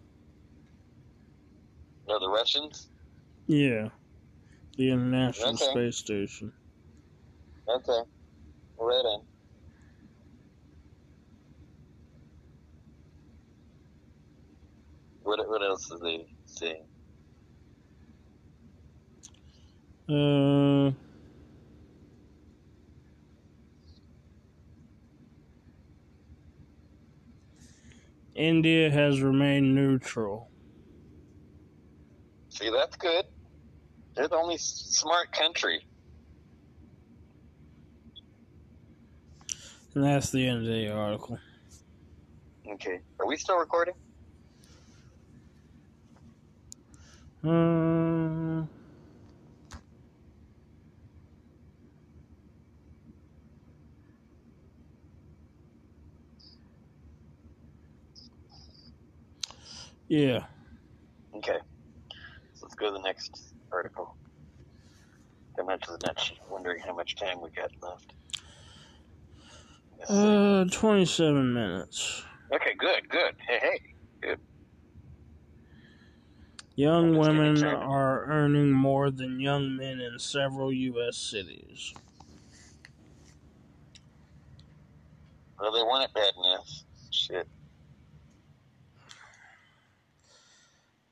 [2.07, 2.91] No, the Russians.
[3.49, 3.89] Yeah,
[4.77, 5.65] the International Okay.
[5.73, 6.53] Space Station.
[7.69, 8.01] Okay,
[8.79, 9.23] right on.
[15.23, 16.85] What what else is he saying?
[20.09, 20.93] Uh,
[28.35, 30.51] India has remained neutral.
[32.49, 33.25] See, that's good.
[34.15, 35.85] They're the only smart country.
[39.95, 41.39] And that's the end of the article.
[42.69, 43.95] Okay, are we still recording?
[47.45, 48.04] Uh,
[60.09, 60.45] yeah.
[61.35, 61.59] Okay,
[62.55, 64.17] so let's go to the next article.
[65.57, 66.33] How much is next?
[66.51, 68.13] Wondering how much time we got left.
[69.99, 70.11] Yes.
[70.11, 72.25] Uh, 27 minutes.
[72.55, 73.35] okay, good, good.
[73.47, 73.81] Hey, hey.
[74.21, 74.41] good.
[76.77, 81.17] Young women are earning more than young men in several U.S.
[81.17, 81.95] cities.
[85.61, 86.69] Well, they want it bad enough.
[87.11, 87.49] Shit.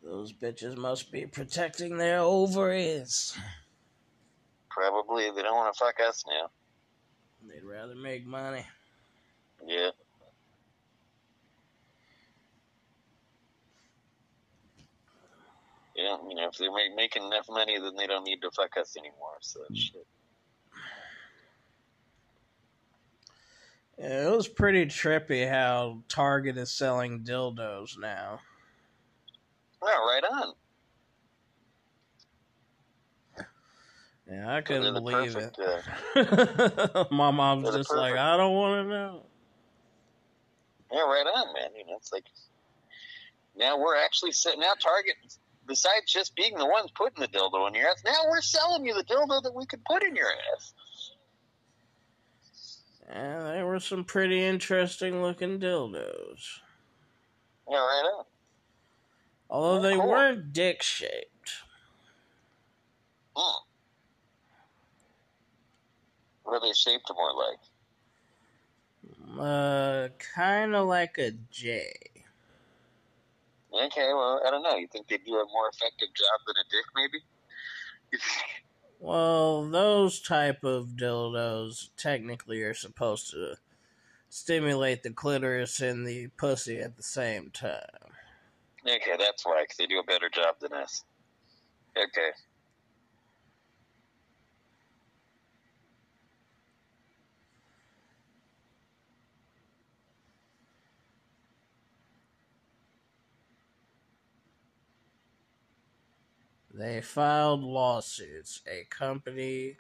[0.03, 3.37] Those bitches must be protecting their ovaries.
[4.69, 6.51] Probably they don't want to fuck us now.
[7.49, 8.67] They'd rather make money.
[9.67, 9.91] Yeah.
[15.95, 18.77] Yeah, you know, if they're ma- making enough money, then they don't need to fuck
[18.79, 19.37] us anymore.
[19.41, 19.77] So mm.
[19.77, 20.07] shit.
[23.99, 28.41] Yeah, it was pretty trippy how Target is selling dildos now.
[29.83, 30.53] Well, right on.
[34.31, 36.33] Yeah, I couldn't believe perfect, it.
[36.93, 39.27] Uh, My mom's just like, I don't want to know.
[40.93, 41.71] yeah, right on, man.
[41.77, 42.25] You know, it's like
[43.57, 44.57] now we're actually set.
[44.59, 45.17] out Target,
[45.67, 48.95] besides just being the ones putting the dildo in your ass, now we're selling you
[48.95, 50.73] the dildo that we could put in your ass.
[53.11, 56.61] Yeah, they were some pretty interesting looking dildos.
[57.69, 58.25] Yeah, right on.
[59.53, 61.53] Although they weren't dick shaped.
[63.37, 63.65] Hmm.
[66.43, 67.59] What are they shaped more like?
[69.39, 71.93] Uh, kind of like a J.
[73.75, 74.77] Okay, well, I don't know.
[74.77, 77.19] You think they'd do a more effective job than a dick, maybe?
[79.01, 83.57] Well, those type of dildos technically are supposed to
[84.31, 88.12] stimulate the clitoris and the pussy at the same time.
[88.87, 91.05] Okay, that's why, because they do a better job than us.
[91.97, 92.31] Okay.
[106.75, 108.63] They filed lawsuits.
[108.67, 109.77] A company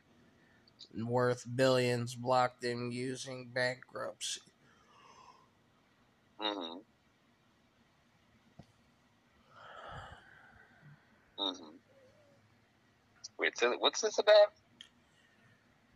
[0.96, 4.40] worth billions blocked them using bankruptcy.
[6.40, 6.91] Mm-hmm.
[11.42, 11.76] Mm-hmm.
[13.38, 14.52] Wait, so what's this about?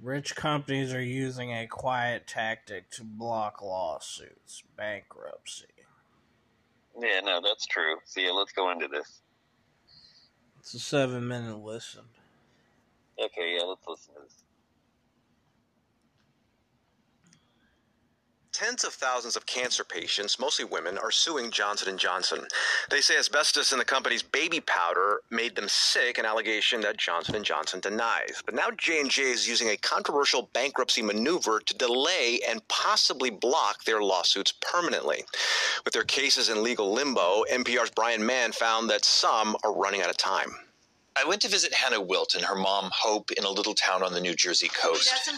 [0.01, 5.67] Rich companies are using a quiet tactic to block lawsuits, bankruptcy.
[7.01, 7.97] Yeah, no, that's true.
[8.05, 9.21] So yeah, let's go into this.
[10.61, 12.03] It's a seven minute listen.
[13.19, 14.46] Okay, yeah, let's listen to this.
[18.57, 22.47] Tens of thousands of cancer patients, mostly women, are suing Johnson & Johnson.
[22.89, 27.43] They say asbestos in the company's baby powder made them sick, an allegation that Johnson
[27.43, 28.43] & Johnson denies.
[28.47, 34.01] But now J&J is using a controversial bankruptcy maneuver to delay and possibly block their
[34.01, 35.27] lawsuits permanently.
[35.85, 40.09] With their cases in legal limbo, NPR's Brian Mann found that some are running out
[40.09, 40.57] of time.
[41.19, 44.13] I went to visit Hannah Wilt and her mom, Hope, in a little town on
[44.13, 45.31] the New Jersey coast.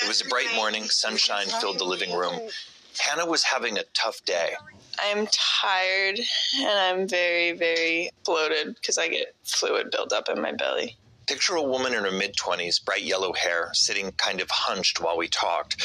[0.00, 2.48] It was a bright morning, sunshine filled the living room.
[2.96, 4.52] Hannah was having a tough day.
[5.00, 6.20] I'm tired
[6.60, 10.96] and I'm very, very bloated because I get fluid buildup in my belly.
[11.26, 15.18] Picture a woman in her mid 20s, bright yellow hair, sitting kind of hunched while
[15.18, 15.82] we talked.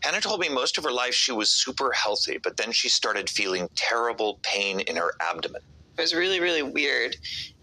[0.00, 3.28] Hannah told me most of her life she was super healthy, but then she started
[3.28, 5.60] feeling terrible pain in her abdomen.
[5.96, 7.16] It was really, really weird.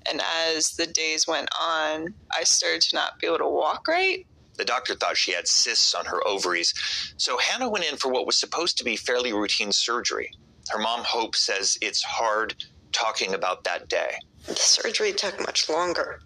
[0.10, 4.26] And as the days went on, I started to not be able to walk right.
[4.58, 6.74] The doctor thought she had cysts on her ovaries,
[7.18, 10.32] so Hannah went in for what was supposed to be fairly routine surgery.
[10.70, 12.56] Her mom, Hope, says it's hard
[12.92, 14.18] talking about that day.
[14.48, 16.22] The surgery took much longer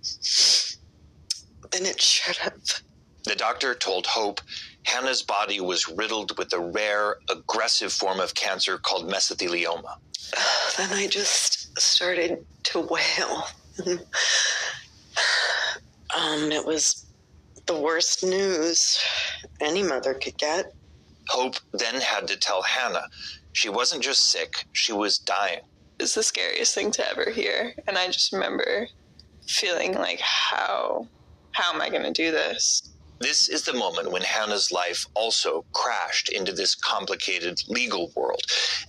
[1.72, 2.82] than it should have.
[3.26, 4.42] The doctor told Hope
[4.86, 9.96] Hannah's body was riddled with a rare, aggressive form of cancer called mesothelioma.
[10.78, 13.48] Then I just started to wail.
[16.16, 17.06] um, it was
[17.66, 19.00] the worst news
[19.62, 20.74] any mother could get.
[21.30, 23.08] Hope then had to tell Hannah
[23.54, 25.62] she wasn't just sick, she was dying.
[26.00, 27.74] It's the scariest thing to ever hear.
[27.88, 28.88] And I just remember
[29.48, 31.08] feeling like, how,
[31.52, 32.93] how am I going to do this?
[33.20, 38.42] This is the moment when Hannah's life also crashed into this complicated legal world.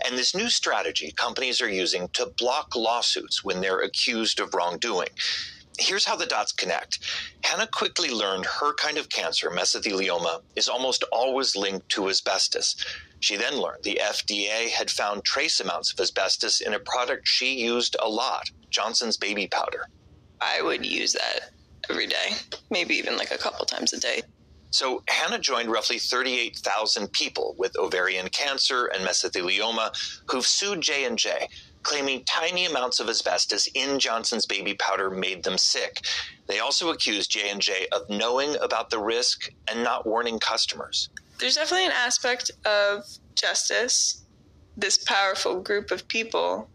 [0.05, 5.11] And this new strategy companies are using to block lawsuits when they're accused of wrongdoing.
[5.79, 7.01] Here's how the dots connect.
[7.45, 12.77] Hannah quickly learned her kind of cancer, mesothelioma, is almost always linked to asbestos.
[13.21, 17.55] She then learned the FDA had found trace amounts of asbestos in a product she
[17.55, 19.87] used a lot Johnson's baby powder.
[20.41, 21.51] I would use that
[21.91, 22.33] every day,
[22.71, 24.23] maybe even like a couple times a day.
[24.71, 29.93] So Hannah joined roughly 38,000 people with ovarian cancer and mesothelioma
[30.29, 31.49] who've sued J&J,
[31.85, 36.01] claiming tiny amounts of asbestos in Johnson's baby powder made them sick.
[36.49, 41.09] They also accused J&J of knowing about the risk and not warning customers.
[41.39, 43.05] There's definitely an aspect of
[43.37, 44.25] justice.
[44.77, 46.69] This powerful group of people,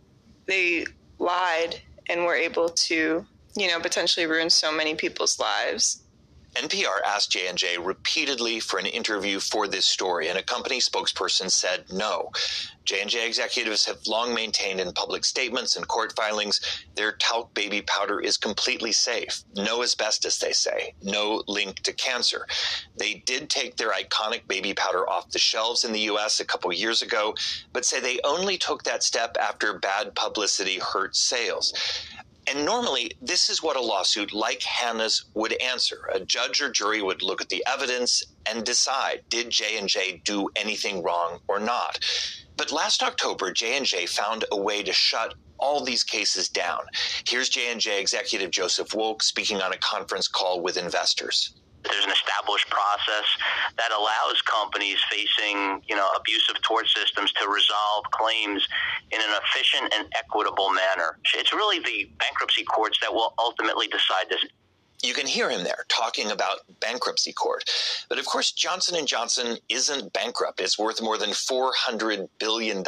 [0.48, 0.86] they
[1.18, 3.26] lied and were able to,
[3.56, 6.04] you know, potentially ruin so many people's lives.
[6.56, 11.86] NPR asked J&J repeatedly for an interview for this story, and a company spokesperson said
[11.92, 12.32] no.
[12.86, 16.60] J&J executives have long maintained in public statements and court filings
[16.96, 19.44] their talc baby powder is completely safe.
[19.56, 20.96] No asbestos, they say.
[21.04, 22.48] No link to cancer.
[22.98, 26.40] They did take their iconic baby powder off the shelves in the U.S.
[26.40, 27.36] a couple years ago,
[27.74, 31.74] but say they only took that step after bad publicity hurt sales.
[32.50, 36.10] And normally, this is what a lawsuit like Hannah's would answer.
[36.12, 41.04] A judge or jury would look at the evidence and decide did J&J do anything
[41.04, 42.00] wrong or not.
[42.58, 46.80] But last October, J&J found a way to shut all these cases down.
[47.28, 51.54] Here's J&J executive Joseph Wolk speaking on a conference call with investors.
[51.84, 53.28] There's an established process
[53.78, 58.68] that allows companies facing, you know, abusive tort systems to resolve claims
[59.12, 61.18] in an efficient and equitable manner.
[61.36, 64.44] It's really the bankruptcy courts that will ultimately decide this
[65.02, 67.64] you can hear him there talking about bankruptcy court.
[68.10, 70.60] But of course, Johnson & Johnson isn't bankrupt.
[70.60, 72.84] It's worth more than $400 billion.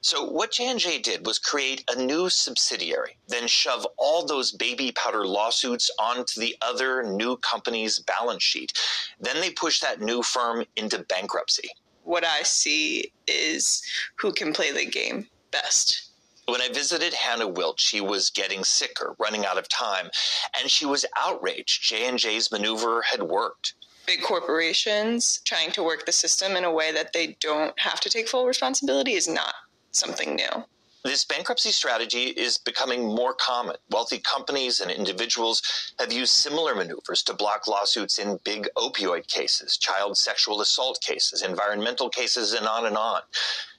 [0.00, 5.26] So what J&J did was create a new subsidiary, then shove all those baby powder
[5.26, 8.72] lawsuits onto the other new company's balance sheet.
[9.18, 11.68] Then they push that new firm into bankruptcy.
[12.04, 13.82] What I see is
[14.16, 16.05] who can play the game best.
[16.48, 20.10] When I visited Hannah Wilt, she was getting sicker, running out of time,
[20.56, 23.74] and she was outraged J&J's maneuver had worked.
[24.06, 28.08] Big corporations trying to work the system in a way that they don't have to
[28.08, 29.54] take full responsibility is not
[29.90, 30.64] something new.
[31.02, 33.76] This bankruptcy strategy is becoming more common.
[33.90, 35.62] Wealthy companies and individuals
[35.98, 41.42] have used similar maneuvers to block lawsuits in big opioid cases, child sexual assault cases,
[41.42, 43.22] environmental cases, and on and on.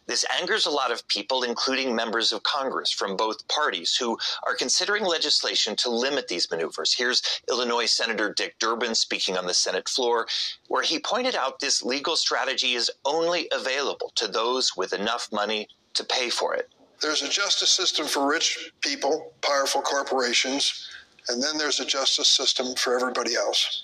[0.07, 4.55] This angers a lot of people, including members of Congress from both parties, who are
[4.55, 6.93] considering legislation to limit these maneuvers.
[6.93, 10.25] Here's Illinois Senator Dick Durbin speaking on the Senate floor,
[10.69, 15.67] where he pointed out this legal strategy is only available to those with enough money
[15.95, 16.69] to pay for it.
[17.01, 20.87] There's a justice system for rich people, powerful corporations,
[21.27, 23.83] and then there's a justice system for everybody else.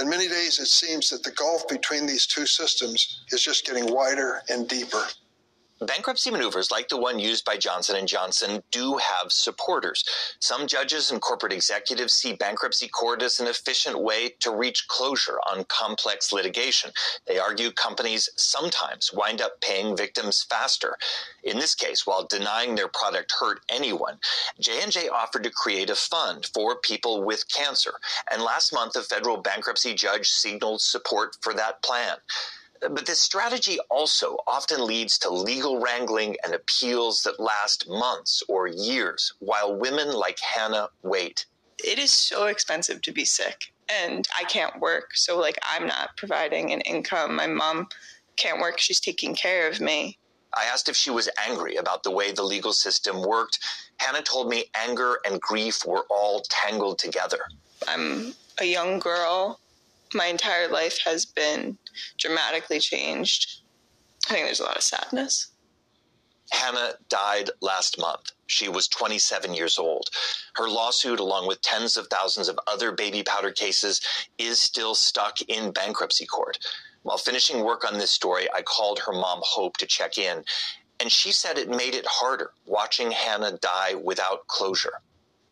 [0.00, 3.92] In many days, it seems that the gulf between these two systems is just getting
[3.92, 5.04] wider and deeper.
[5.86, 10.04] Bankruptcy maneuvers like the one used by Johnson & Johnson do have supporters.
[10.38, 15.40] Some judges and corporate executives see bankruptcy court as an efficient way to reach closure
[15.50, 16.92] on complex litigation.
[17.26, 20.96] They argue companies sometimes wind up paying victims faster.
[21.42, 24.18] In this case, while denying their product hurt anyone,
[24.60, 27.94] J&J offered to create a fund for people with cancer.
[28.30, 32.18] And last month, a federal bankruptcy judge signaled support for that plan.
[32.90, 38.66] But this strategy also often leads to legal wrangling and appeals that last months or
[38.66, 41.46] years while women like Hannah wait.
[41.84, 45.10] It is so expensive to be sick, and I can't work.
[45.14, 47.36] So, like, I'm not providing an income.
[47.36, 47.88] My mom
[48.36, 50.18] can't work, she's taking care of me.
[50.54, 53.58] I asked if she was angry about the way the legal system worked.
[53.98, 57.40] Hannah told me anger and grief were all tangled together.
[57.88, 59.60] I'm a young girl
[60.14, 61.78] my entire life has been
[62.18, 63.62] dramatically changed.
[64.28, 65.48] I think there's a lot of sadness.
[66.52, 68.32] Hannah died last month.
[68.46, 70.10] She was 27 years old.
[70.54, 74.00] Her lawsuit, along with tens of thousands of other baby powder cases,
[74.36, 76.58] is still stuck in bankruptcy court.
[77.02, 80.44] While finishing work on this story, I called her mom, Hope, to check in,
[81.00, 85.00] and she said it made it harder watching Hannah die without closure.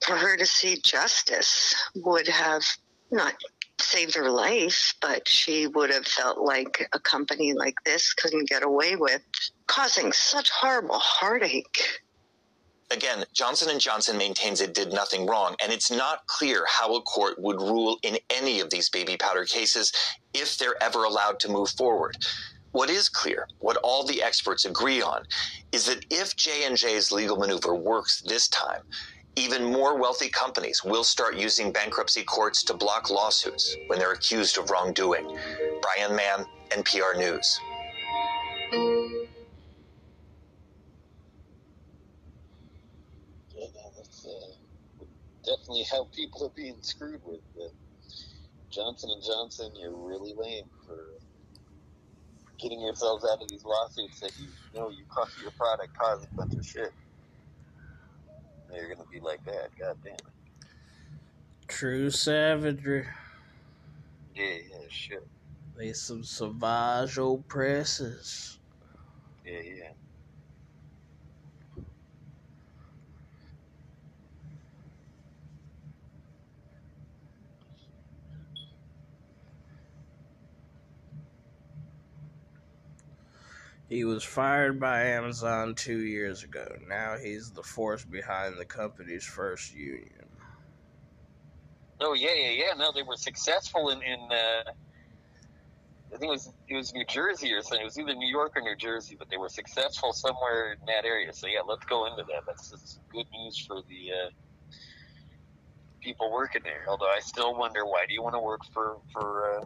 [0.06, 2.62] For her to see justice would have
[3.10, 3.34] not
[3.82, 8.62] saved her life, but she would have felt like a company like this couldn't get
[8.62, 9.22] away with
[9.66, 12.02] causing such horrible heartache.
[12.92, 17.02] Again, Johnson & Johnson maintains it did nothing wrong, and it's not clear how a
[17.02, 19.92] court would rule in any of these baby powder cases
[20.34, 22.16] if they're ever allowed to move forward.
[22.72, 25.24] What is clear, what all the experts agree on,
[25.70, 28.82] is that if J&J's legal maneuver works this time,
[29.36, 34.58] even more wealthy companies will start using bankruptcy courts to block lawsuits when they're accused
[34.58, 35.38] of wrongdoing.
[35.82, 37.60] Brian Mann, NPR News.
[43.56, 45.04] Yeah, uh,
[45.44, 47.40] definitely how people are being screwed with.
[48.72, 50.96] Johnson and Johnson, you're really lame for
[52.60, 56.36] getting yourselves out of these lawsuits that you know you cost your product caused a
[56.36, 56.92] bunch of shit
[58.70, 59.70] they're gonna be like that.
[59.78, 60.22] God damn it.
[61.68, 63.06] True savagery.
[64.34, 65.22] Yeah, yeah, sure.
[65.76, 68.58] They some savage oppressors.
[69.44, 69.92] Yeah, yeah.
[83.90, 86.64] He was fired by Amazon two years ago.
[86.88, 90.26] Now he's the force behind the company's first union.
[92.00, 92.74] Oh yeah, yeah, yeah.
[92.78, 94.20] No, they were successful in in.
[94.30, 94.70] Uh,
[96.14, 97.80] I think it was it was New Jersey or something.
[97.80, 101.04] It was either New York or New Jersey, but they were successful somewhere in that
[101.04, 101.32] area.
[101.32, 102.46] So yeah, let's go into that.
[102.46, 104.30] That's, good news for the uh,
[106.00, 106.84] people working there.
[106.88, 109.64] Although I still wonder why do you want to work for for uh,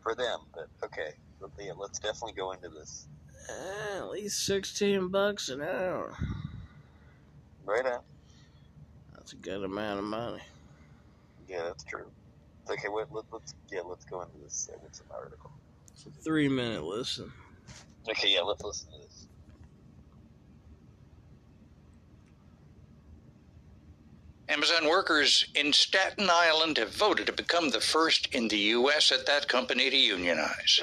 [0.00, 0.38] for them?
[0.54, 1.14] But okay
[1.58, 3.08] yeah, let's definitely go into this.
[3.48, 6.14] Uh, at least sixteen bucks an hour.
[7.64, 8.00] Right on.
[9.14, 10.42] That's a good amount of money.
[11.48, 12.06] Yeah, that's true.
[12.70, 14.68] Okay, wait, let, us yeah, let's go into this.
[14.72, 15.50] Uh, it's an article.
[15.92, 17.32] It's a three minute listen.
[18.08, 19.07] Okay, yeah, let's listen to this.
[24.48, 29.12] Amazon workers in Staten Island have voted to become the first in the U.S.
[29.12, 30.80] at that company to unionize.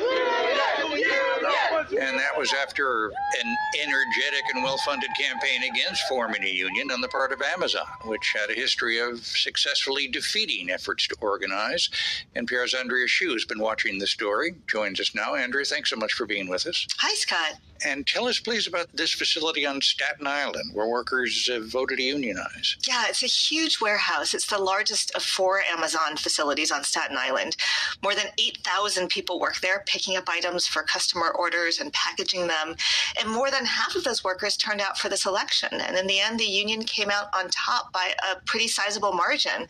[1.89, 7.01] And that was after an energetic and well funded campaign against forming a union on
[7.01, 11.89] the part of Amazon, which had a history of successfully defeating efforts to organize.
[12.35, 15.35] NPR's Andrea Hsu has been watching the story, joins us now.
[15.35, 16.87] Andrea, thanks so much for being with us.
[16.97, 17.59] Hi, Scott.
[17.83, 22.77] And tell us, please, about this facility on Staten Island where workers voted to unionize.
[22.87, 24.33] Yeah, it's a huge warehouse.
[24.33, 27.57] It's the largest of four Amazon facilities on Staten Island.
[28.01, 32.75] More than 8,000 people work there, picking up items for customer orders and packaging them.
[33.19, 35.69] And more than half of those workers turned out for this election.
[35.73, 39.67] And in the end, the union came out on top by a pretty sizable margin.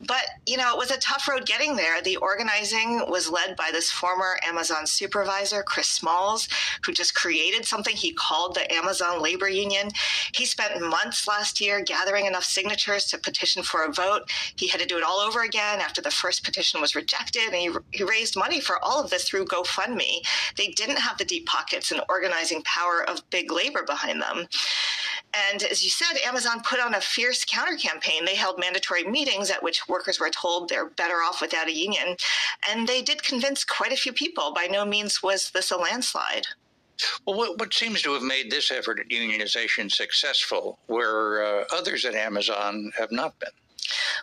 [0.00, 2.02] But, you know, it was a tough road getting there.
[2.02, 6.48] The organizing was led by this former Amazon supervisor, Chris Smalls,
[6.84, 9.88] who just created something he called the Amazon Labor Union.
[10.34, 14.30] He spent months last year gathering enough signatures to petition for a vote.
[14.56, 17.54] He had to do it all over again after the first petition was rejected, and
[17.54, 20.26] he, he raised money for all of this through GoFundMe.
[20.56, 24.46] They didn't have the deep pockets and organizing power of big labor behind them.
[25.50, 28.24] And as you said, Amazon put on a fierce counter campaign.
[28.24, 32.16] They held mandatory meetings at which workers were told they're better off without a union.
[32.70, 34.52] And they did convince quite a few people.
[34.54, 36.46] By no means was this a landslide.
[37.26, 42.04] Well, what, what seems to have made this effort at unionization successful, where uh, others
[42.04, 43.50] at Amazon have not been?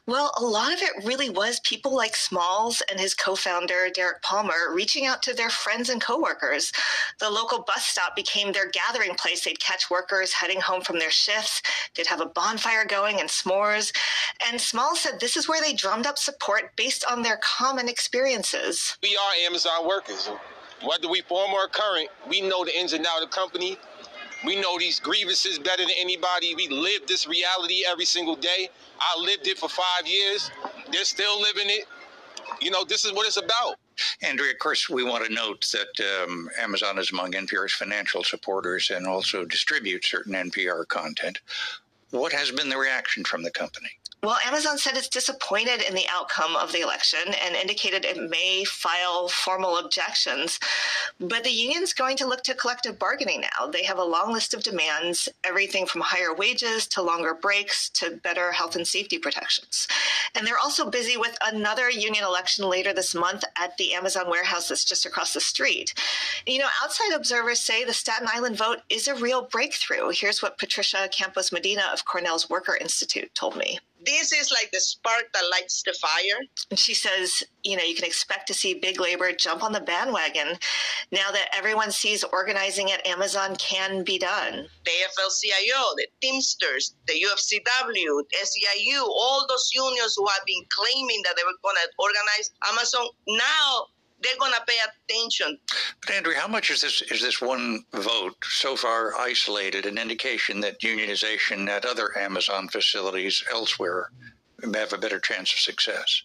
[0.07, 4.73] Well, a lot of it really was people like Smalls and his co-founder Derek Palmer
[4.73, 6.71] reaching out to their friends and coworkers.
[7.19, 9.43] The local bus stop became their gathering place.
[9.43, 11.61] They'd catch workers heading home from their shifts.
[11.95, 13.95] They'd have a bonfire going and s'mores.
[14.47, 18.97] And Smalls said this is where they drummed up support based on their common experiences.
[19.03, 20.29] We are Amazon workers.
[20.85, 23.77] Whether we former or current, we know the ins and outs of the company.
[24.45, 26.55] We know these grievances better than anybody.
[26.55, 28.69] We live this reality every single day.
[28.99, 30.49] I lived it for five years.
[30.91, 31.85] They're still living it.
[32.61, 33.75] You know, this is what it's about.
[34.23, 38.89] Andrea, of course, we want to note that um, Amazon is among NPR's financial supporters
[38.89, 41.39] and also distributes certain NPR content.
[42.11, 43.89] What has been the reaction from the company?
[44.23, 48.63] Well, Amazon said it's disappointed in the outcome of the election and indicated it may
[48.65, 50.59] file formal objections.
[51.19, 53.65] But the union's going to look to collective bargaining now.
[53.65, 58.19] They have a long list of demands, everything from higher wages to longer breaks to
[58.23, 59.87] better health and safety protections.
[60.35, 64.67] And they're also busy with another union election later this month at the Amazon warehouse
[64.67, 65.95] that's just across the street.
[66.45, 70.11] You know, outside observers say the Staten Island vote is a real breakthrough.
[70.11, 74.79] Here's what Patricia Campos Medina of Cornell's Worker Institute told me this is like the
[74.79, 76.39] spark that lights the fire.
[76.69, 79.79] And she says, you know, you can expect to see big labor jump on the
[79.79, 80.57] bandwagon
[81.11, 84.67] now that everyone sees organizing at Amazon can be done.
[84.85, 91.35] The AFL-CIO, the Teamsters, the UFCW, SEIU, all those unions who have been claiming that
[91.35, 93.87] they were going to organize Amazon, now
[94.21, 94.75] they're going to pay
[95.09, 95.57] attention.
[96.05, 100.61] But Andrea, how much is this is this one vote so far isolated an indication
[100.61, 104.11] that unionization at other Amazon facilities elsewhere
[104.63, 106.23] may have a better chance of success?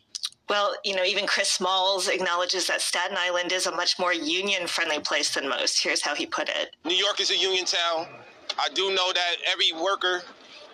[0.49, 4.69] Well, you know, even Chris Smalls acknowledges that Staten Island is a much more union
[4.69, 5.83] friendly place than most.
[5.83, 8.07] Here's how he put it New York is a union town.
[8.59, 10.23] I do know that every worker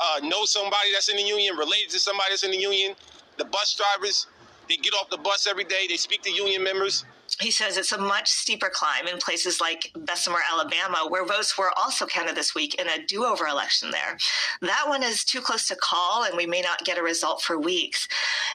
[0.00, 2.94] uh, knows somebody that's in the union, related to somebody that's in the union.
[3.38, 4.26] The bus drivers,
[4.68, 7.04] they get off the bus every day, they speak to union members.
[7.40, 11.70] He says it's a much steeper climb in places like Bessemer, Alabama, where votes were
[11.76, 14.18] also counted this week in a do over election there.
[14.60, 17.58] That one is too close to call, and we may not get a result for
[17.58, 18.06] weeks.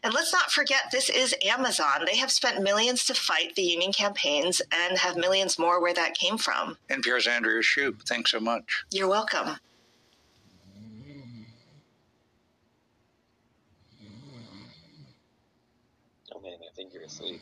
[0.03, 2.05] And let's not forget this is Amazon.
[2.05, 6.13] They have spent millions to fight the union campaigns and have millions more where that
[6.13, 6.77] came from.
[6.89, 8.85] NPR's Andrea Hsu, thanks so much.
[8.91, 9.57] You're welcome.
[16.33, 16.41] Oh
[17.07, 17.41] man, I think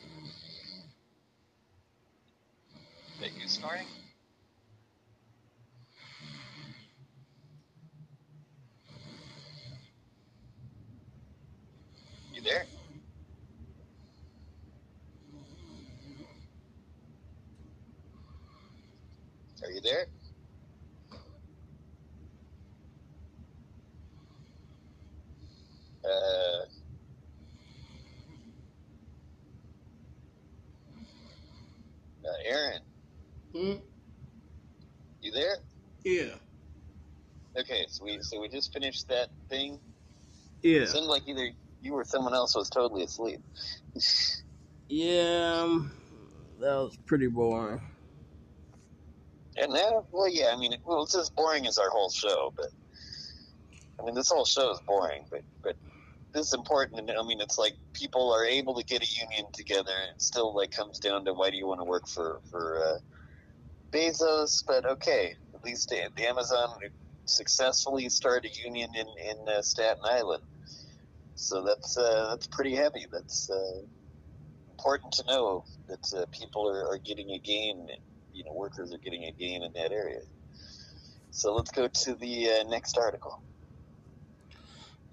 [3.20, 3.86] That you snoring?
[12.34, 12.66] You there?
[19.64, 20.06] Are you there?
[26.04, 26.64] Uh,
[32.28, 32.80] uh, Aaron,
[33.54, 33.74] Hmm?
[35.20, 35.56] you there?
[36.04, 36.34] Yeah.
[37.58, 39.78] Okay, so we so we just finished that thing.
[40.62, 40.80] Yeah.
[40.82, 43.40] It seemed like either you or someone else was totally asleep.
[44.88, 45.62] Yeah.
[45.62, 45.90] um,
[46.60, 47.80] That was pretty boring.
[49.58, 52.66] And now, well, yeah, I mean, well, it's as boring as our whole show, but
[53.98, 55.76] I mean, this whole show is boring, but but
[56.36, 57.10] this is important.
[57.10, 59.92] I mean, it's like people are able to get a union together.
[60.14, 62.98] It still like comes down to why do you want to work for for uh,
[63.90, 64.62] Bezos?
[64.66, 66.68] But okay, at least the Amazon
[67.24, 70.42] successfully started a union in in uh, Staten Island,
[71.34, 73.06] so that's uh, that's pretty heavy.
[73.10, 73.80] That's uh,
[74.70, 77.88] important to know that uh, people are, are getting a gain
[78.34, 80.20] you know workers are getting a gain in that area.
[81.30, 83.42] So let's go to the uh, next article.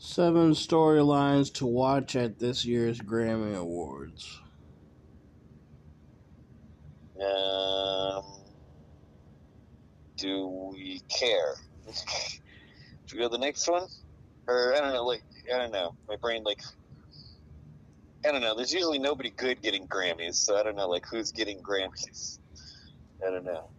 [0.05, 4.41] Seven storylines to watch at this year's Grammy Awards.
[7.15, 8.25] Um,
[10.17, 11.55] do we care?
[13.05, 13.87] Should we go to the next one?
[14.45, 15.95] Or I don't know, like I don't know.
[16.09, 16.61] My brain like
[18.25, 18.57] I don't know.
[18.57, 22.39] There's usually nobody good getting Grammys, so I don't know like who's getting Grammys.
[23.25, 23.69] I don't know.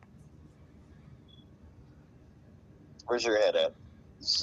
[3.07, 3.75] Where's your head at?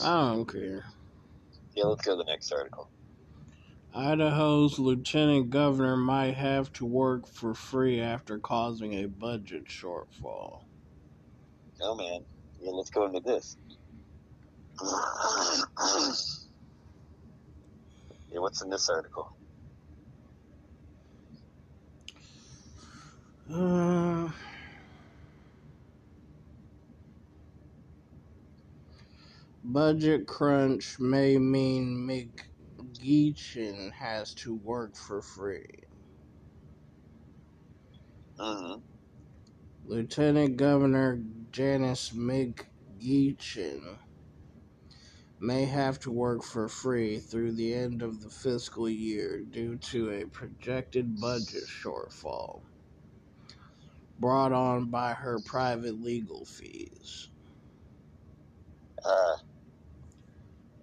[0.04, 0.86] I don't care.
[1.76, 2.90] Yeah, let's go to the next article.
[3.94, 10.62] Idaho's lieutenant governor might have to work for free after causing a budget shortfall.
[11.82, 12.22] Oh man.
[12.62, 13.58] Yeah, let's go into this.
[14.82, 14.90] yeah,
[18.40, 19.28] what's in this article?
[23.54, 24.30] Uh,
[29.64, 35.84] budget crunch may mean McGeachin has to work for free.
[38.40, 38.82] Mm-hmm.
[39.86, 43.98] Lieutenant Governor Janice McGeachin
[45.40, 50.12] may have to work for free through the end of the fiscal year due to
[50.12, 52.62] a projected budget shortfall
[54.20, 57.30] brought on by her private legal fees.
[59.04, 59.38] Uh,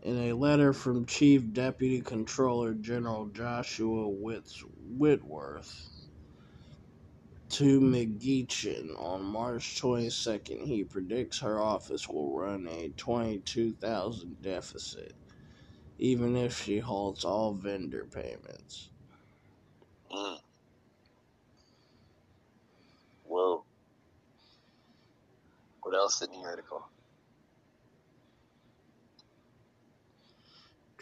[0.03, 5.91] In a letter from Chief Deputy Controller General Joshua Whitworth
[7.51, 15.15] to McGeachin on March 22nd, he predicts her office will run a 22,000 deficit,
[15.99, 18.91] even if she halts all vendor payments.
[23.25, 23.65] Whoa.
[25.83, 26.83] What else in the article?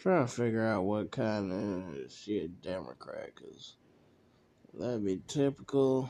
[0.07, 3.75] Trying to figure out what kind of is she a Democrat, because
[4.73, 6.09] that'd be typical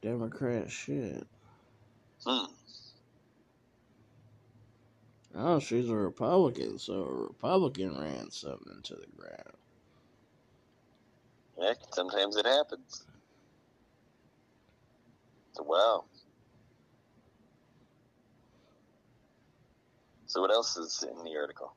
[0.00, 1.26] Democrat shit.
[2.24, 2.46] Hmm.
[5.34, 9.58] Oh, she's a Republican, so a Republican ran something into the ground.
[11.60, 13.04] Heck, sometimes it happens.
[15.52, 16.04] So, wow.
[20.24, 21.74] So what else is in the article?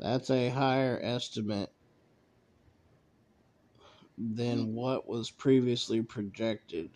[0.00, 1.70] That's a higher estimate
[4.16, 6.88] than what was previously projected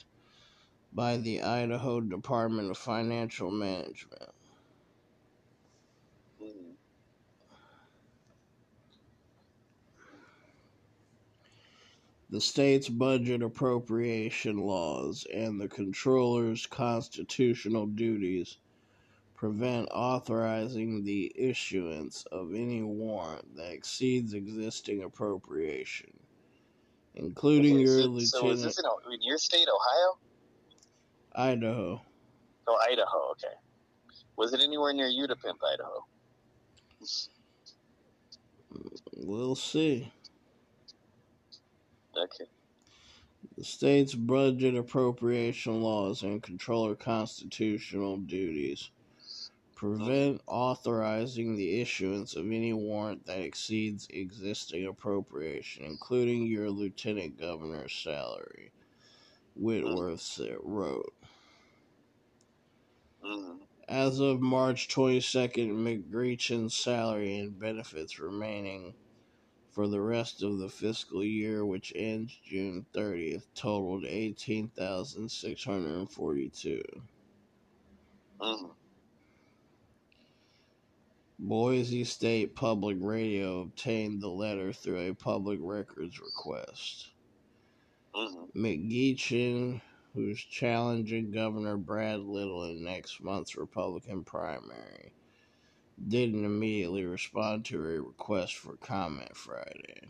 [0.94, 4.30] by the Idaho Department of Financial Management.
[12.30, 18.56] The state's budget appropriation laws and the controller's constitutional duties
[19.44, 26.10] prevent authorizing the issuance of any warrant that exceeds existing appropriation,
[27.14, 30.18] including Okay, your so, so is this in, in your state, Ohio?
[31.34, 32.00] Idaho.
[32.66, 33.32] Oh, Idaho.
[33.32, 33.54] Okay.
[34.36, 36.06] Was it anywhere near Utapimp, Idaho?
[39.14, 40.10] We'll see.
[42.16, 42.50] Okay.
[43.58, 48.88] The state's budget appropriation laws and control controller constitutional duties
[49.84, 57.92] prevent authorizing the issuance of any warrant that exceeds existing appropriation, including your lieutenant governor's
[57.92, 58.72] salary,
[59.54, 61.12] Whitworth wrote.
[63.22, 63.58] Mm.
[63.86, 68.94] As of March 22nd, McGreechan's salary and benefits remaining
[69.70, 76.82] for the rest of the fiscal year, which ends June 30th, totaled 18642
[78.40, 78.70] Mm.
[81.38, 87.10] Boise State Public Radio obtained the letter through a public records request.
[88.14, 88.52] Mm.
[88.54, 89.80] McGeachin,
[90.14, 95.12] who's challenging Governor Brad Little in next month's Republican primary,
[96.08, 100.02] didn't immediately respond to a request for comment Friday.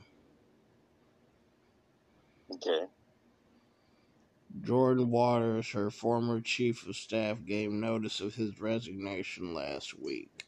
[2.53, 2.87] Okay.
[4.63, 10.45] Jordan Waters, her former chief of staff, gave notice of his resignation last week.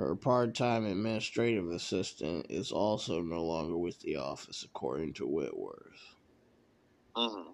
[0.00, 6.14] Her part time administrative assistant is also no longer with the office, according to Whitworth.
[7.14, 7.52] Mm.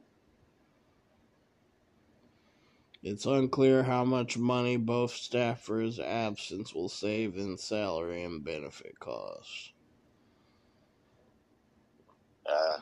[3.02, 9.72] It's unclear how much money both staffers' absence will save in salary and benefit costs.
[12.48, 12.78] Uh,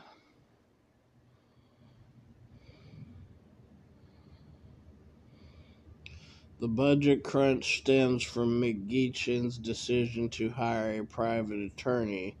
[6.65, 12.39] The budget crunch stems from McGeachin's decision to hire a private attorney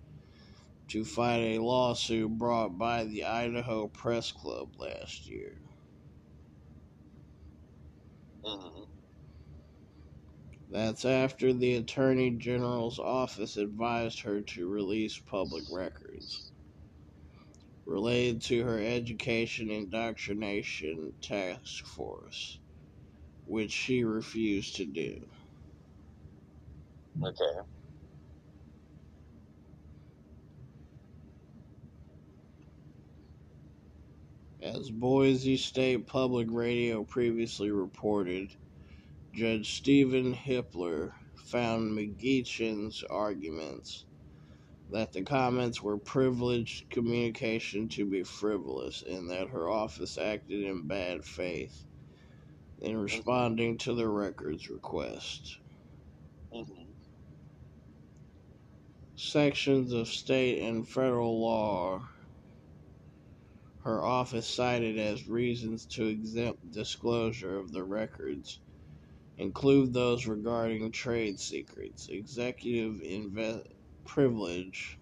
[0.87, 5.61] to fight a lawsuit brought by the Idaho Press Club last year.
[8.43, 8.85] Mm-hmm.
[10.71, 16.51] That's after the Attorney General's office advised her to release public records
[17.85, 22.57] related to her education indoctrination task force,
[23.45, 25.27] which she refused to do.
[27.23, 27.59] Okay.
[34.61, 38.51] As Boise State Public Radio previously reported,
[39.33, 44.05] Judge Stephen Hippler found McGeachin's arguments
[44.89, 50.87] that the comments were privileged communication to be frivolous and that her office acted in
[50.87, 51.84] bad faith
[52.79, 55.59] in responding to the record's request.
[56.53, 56.91] Mm-hmm.
[59.15, 62.09] Sections of state and federal law
[63.85, 68.59] her office cited as reasons to exempt disclosure of the records
[69.37, 73.63] include those regarding trade secrets, executive inve-
[74.05, 74.99] privilege,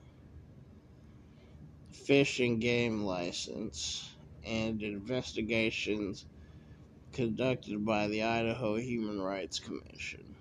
[1.93, 6.25] fish and game license, and investigations
[7.13, 10.35] conducted by the Idaho Human Rights Commission.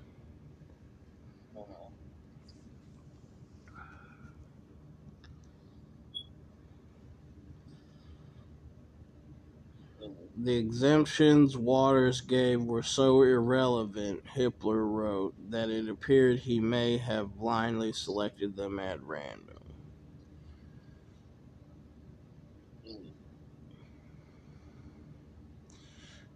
[10.37, 17.37] The exemptions Waters gave were so irrelevant, Hippler wrote, that it appeared he may have
[17.37, 19.62] blindly selected them at random.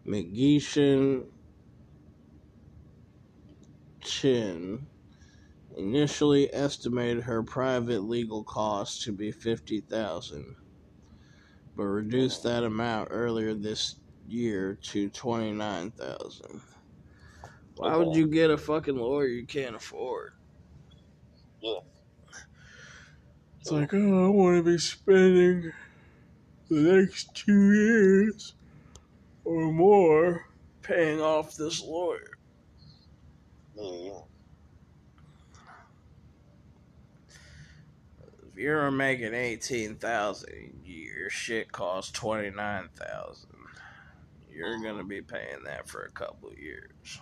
[0.06, 1.30] McGeachin
[4.00, 4.88] Chin
[5.76, 10.56] initially estimated her private legal costs to be fifty thousand
[11.76, 13.96] but reduced that amount earlier this
[14.26, 16.62] year to twenty nine thousand.
[17.76, 20.32] Why would you get a fucking lawyer you can't afford?
[21.60, 21.80] Yeah.
[23.60, 25.72] It's like, oh, I want to be spending
[26.68, 28.54] the next two years
[29.46, 30.44] or more
[30.82, 32.36] paying off this lawyer.
[33.76, 34.18] Yeah.
[38.48, 43.50] If you're making eighteen thousand, your shit costs twenty nine thousand.
[44.52, 47.20] You're gonna be paying that for a couple of years.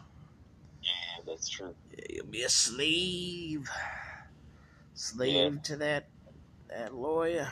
[0.83, 1.75] Yeah, that's true.
[1.93, 3.69] Yeah, you'll be a slave,
[4.95, 6.09] slave to that
[6.71, 7.49] that lawyer.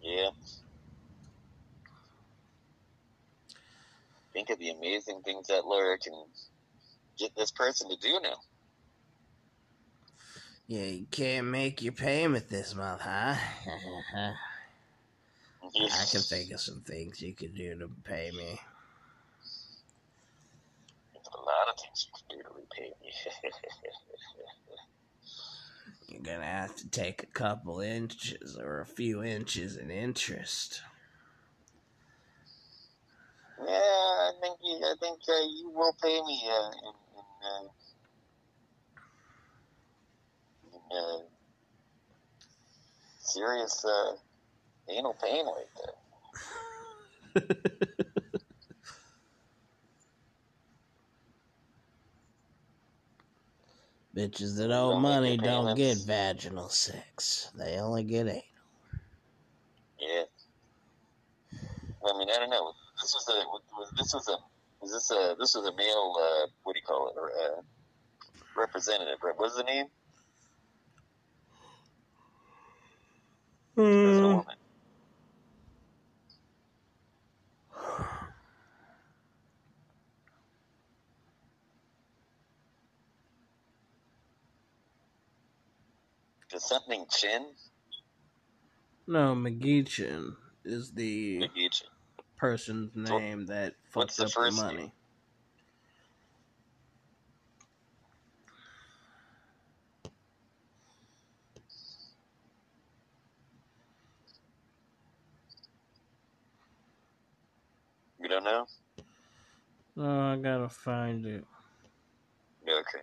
[0.00, 0.30] Yeah.
[4.36, 6.12] Think of the amazing things that lawyer can
[7.18, 8.36] get this person to do now.
[10.66, 13.34] Yeah, you can't make your payment this month, huh?
[15.64, 18.60] I can think of some things you could do to pay me.
[21.14, 23.12] There's a lot of things you can do to repay me.
[26.08, 30.82] You're gonna have to take a couple inches or a few inches in interest.
[33.60, 37.68] Yeah, I think you, I think uh, you will pay me uh, in, in, uh,
[40.72, 41.22] in uh,
[43.20, 44.12] serious uh,
[44.90, 45.94] anal pain right there.
[54.16, 57.50] Bitches that owe Don't money don't get vaginal sex.
[57.54, 58.42] They only get anal.
[60.00, 60.22] Yeah.
[62.08, 62.72] I mean, I don't know.
[63.06, 64.36] This was a was- this was a
[64.80, 67.62] was this a this was a male uh, what do you call it uh,
[68.60, 69.18] representative?
[69.22, 69.34] Right?
[69.36, 69.86] What's the name?
[73.76, 74.44] Or is a woman?
[86.50, 87.54] Does something chin?
[89.06, 90.34] No, McGeachin
[90.64, 91.65] is the McGeachin.
[92.36, 94.76] Person's So, name that what's fucked the up the first money.
[94.78, 94.92] name?
[108.20, 108.66] You don't know?
[109.96, 111.44] No, I gotta find it.
[112.68, 113.02] Okay.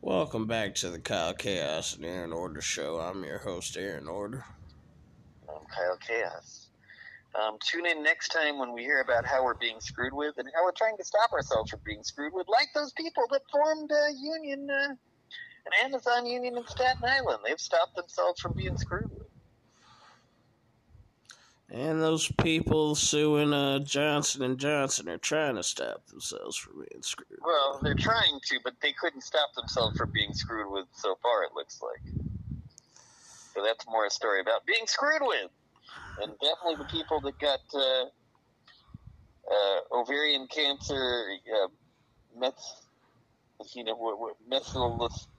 [0.00, 3.00] Welcome back to the Kyle Chaos and Aaron Order Show.
[3.00, 4.44] I'm your host, Aaron Order.
[5.66, 6.68] Kyle Chaos.
[7.34, 10.48] Um, tune in next time when we hear about how we're being screwed with and
[10.54, 13.90] how we're trying to stop ourselves from being screwed with, like those people that formed
[13.90, 17.40] a union, uh, an Amazon union in Staten Island.
[17.44, 19.26] They've stopped themselves from being screwed with.
[21.68, 27.02] And those people suing uh, Johnson and Johnson are trying to stop themselves from being
[27.02, 27.40] screwed.
[27.44, 31.42] Well, they're trying to, but they couldn't stop themselves from being screwed with so far.
[31.42, 32.25] It looks like.
[33.56, 35.50] So that's more a story about being screwed with,
[36.22, 38.04] and definitely the people that got uh,
[39.50, 41.68] uh, ovarian cancer, uh,
[42.38, 42.54] meth,
[43.74, 44.36] you know, what,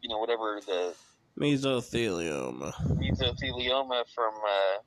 [0.01, 0.95] you know, whatever the
[1.39, 2.73] Mesothelioma.
[2.97, 4.79] mesothelioma from uh,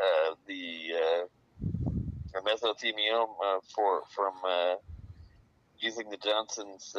[0.00, 4.76] uh, the uh, mesothelioma for from uh,
[5.78, 6.96] using the Johnson's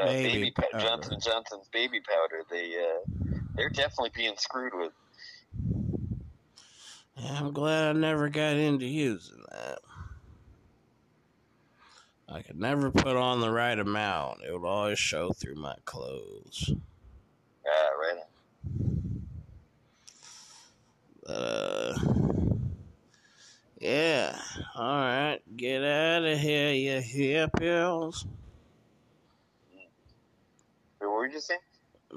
[0.00, 0.54] uh, Baby.
[0.78, 2.42] Johnson Johnson's baby powder.
[2.50, 4.92] They uh, they're definitely being screwed with.
[7.20, 9.78] I'm glad I never got into using that.
[12.28, 14.42] I could never put on the right amount.
[14.46, 16.70] It would always show through my clothes.
[17.66, 18.18] Ah, right.
[21.26, 21.98] Uh,
[23.80, 24.38] yeah.
[24.76, 25.40] All right.
[25.56, 28.26] Get out of here, you hippies.
[30.98, 31.60] What were you saying?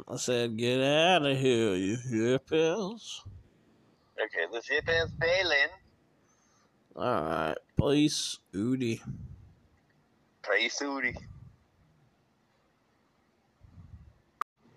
[0.08, 3.22] I said, get out of here, you hippies.
[4.20, 5.72] Okay, this hip is failing.
[6.96, 7.56] All right.
[7.80, 9.02] Peace, Udi.
[10.44, 11.16] Peace, Udi.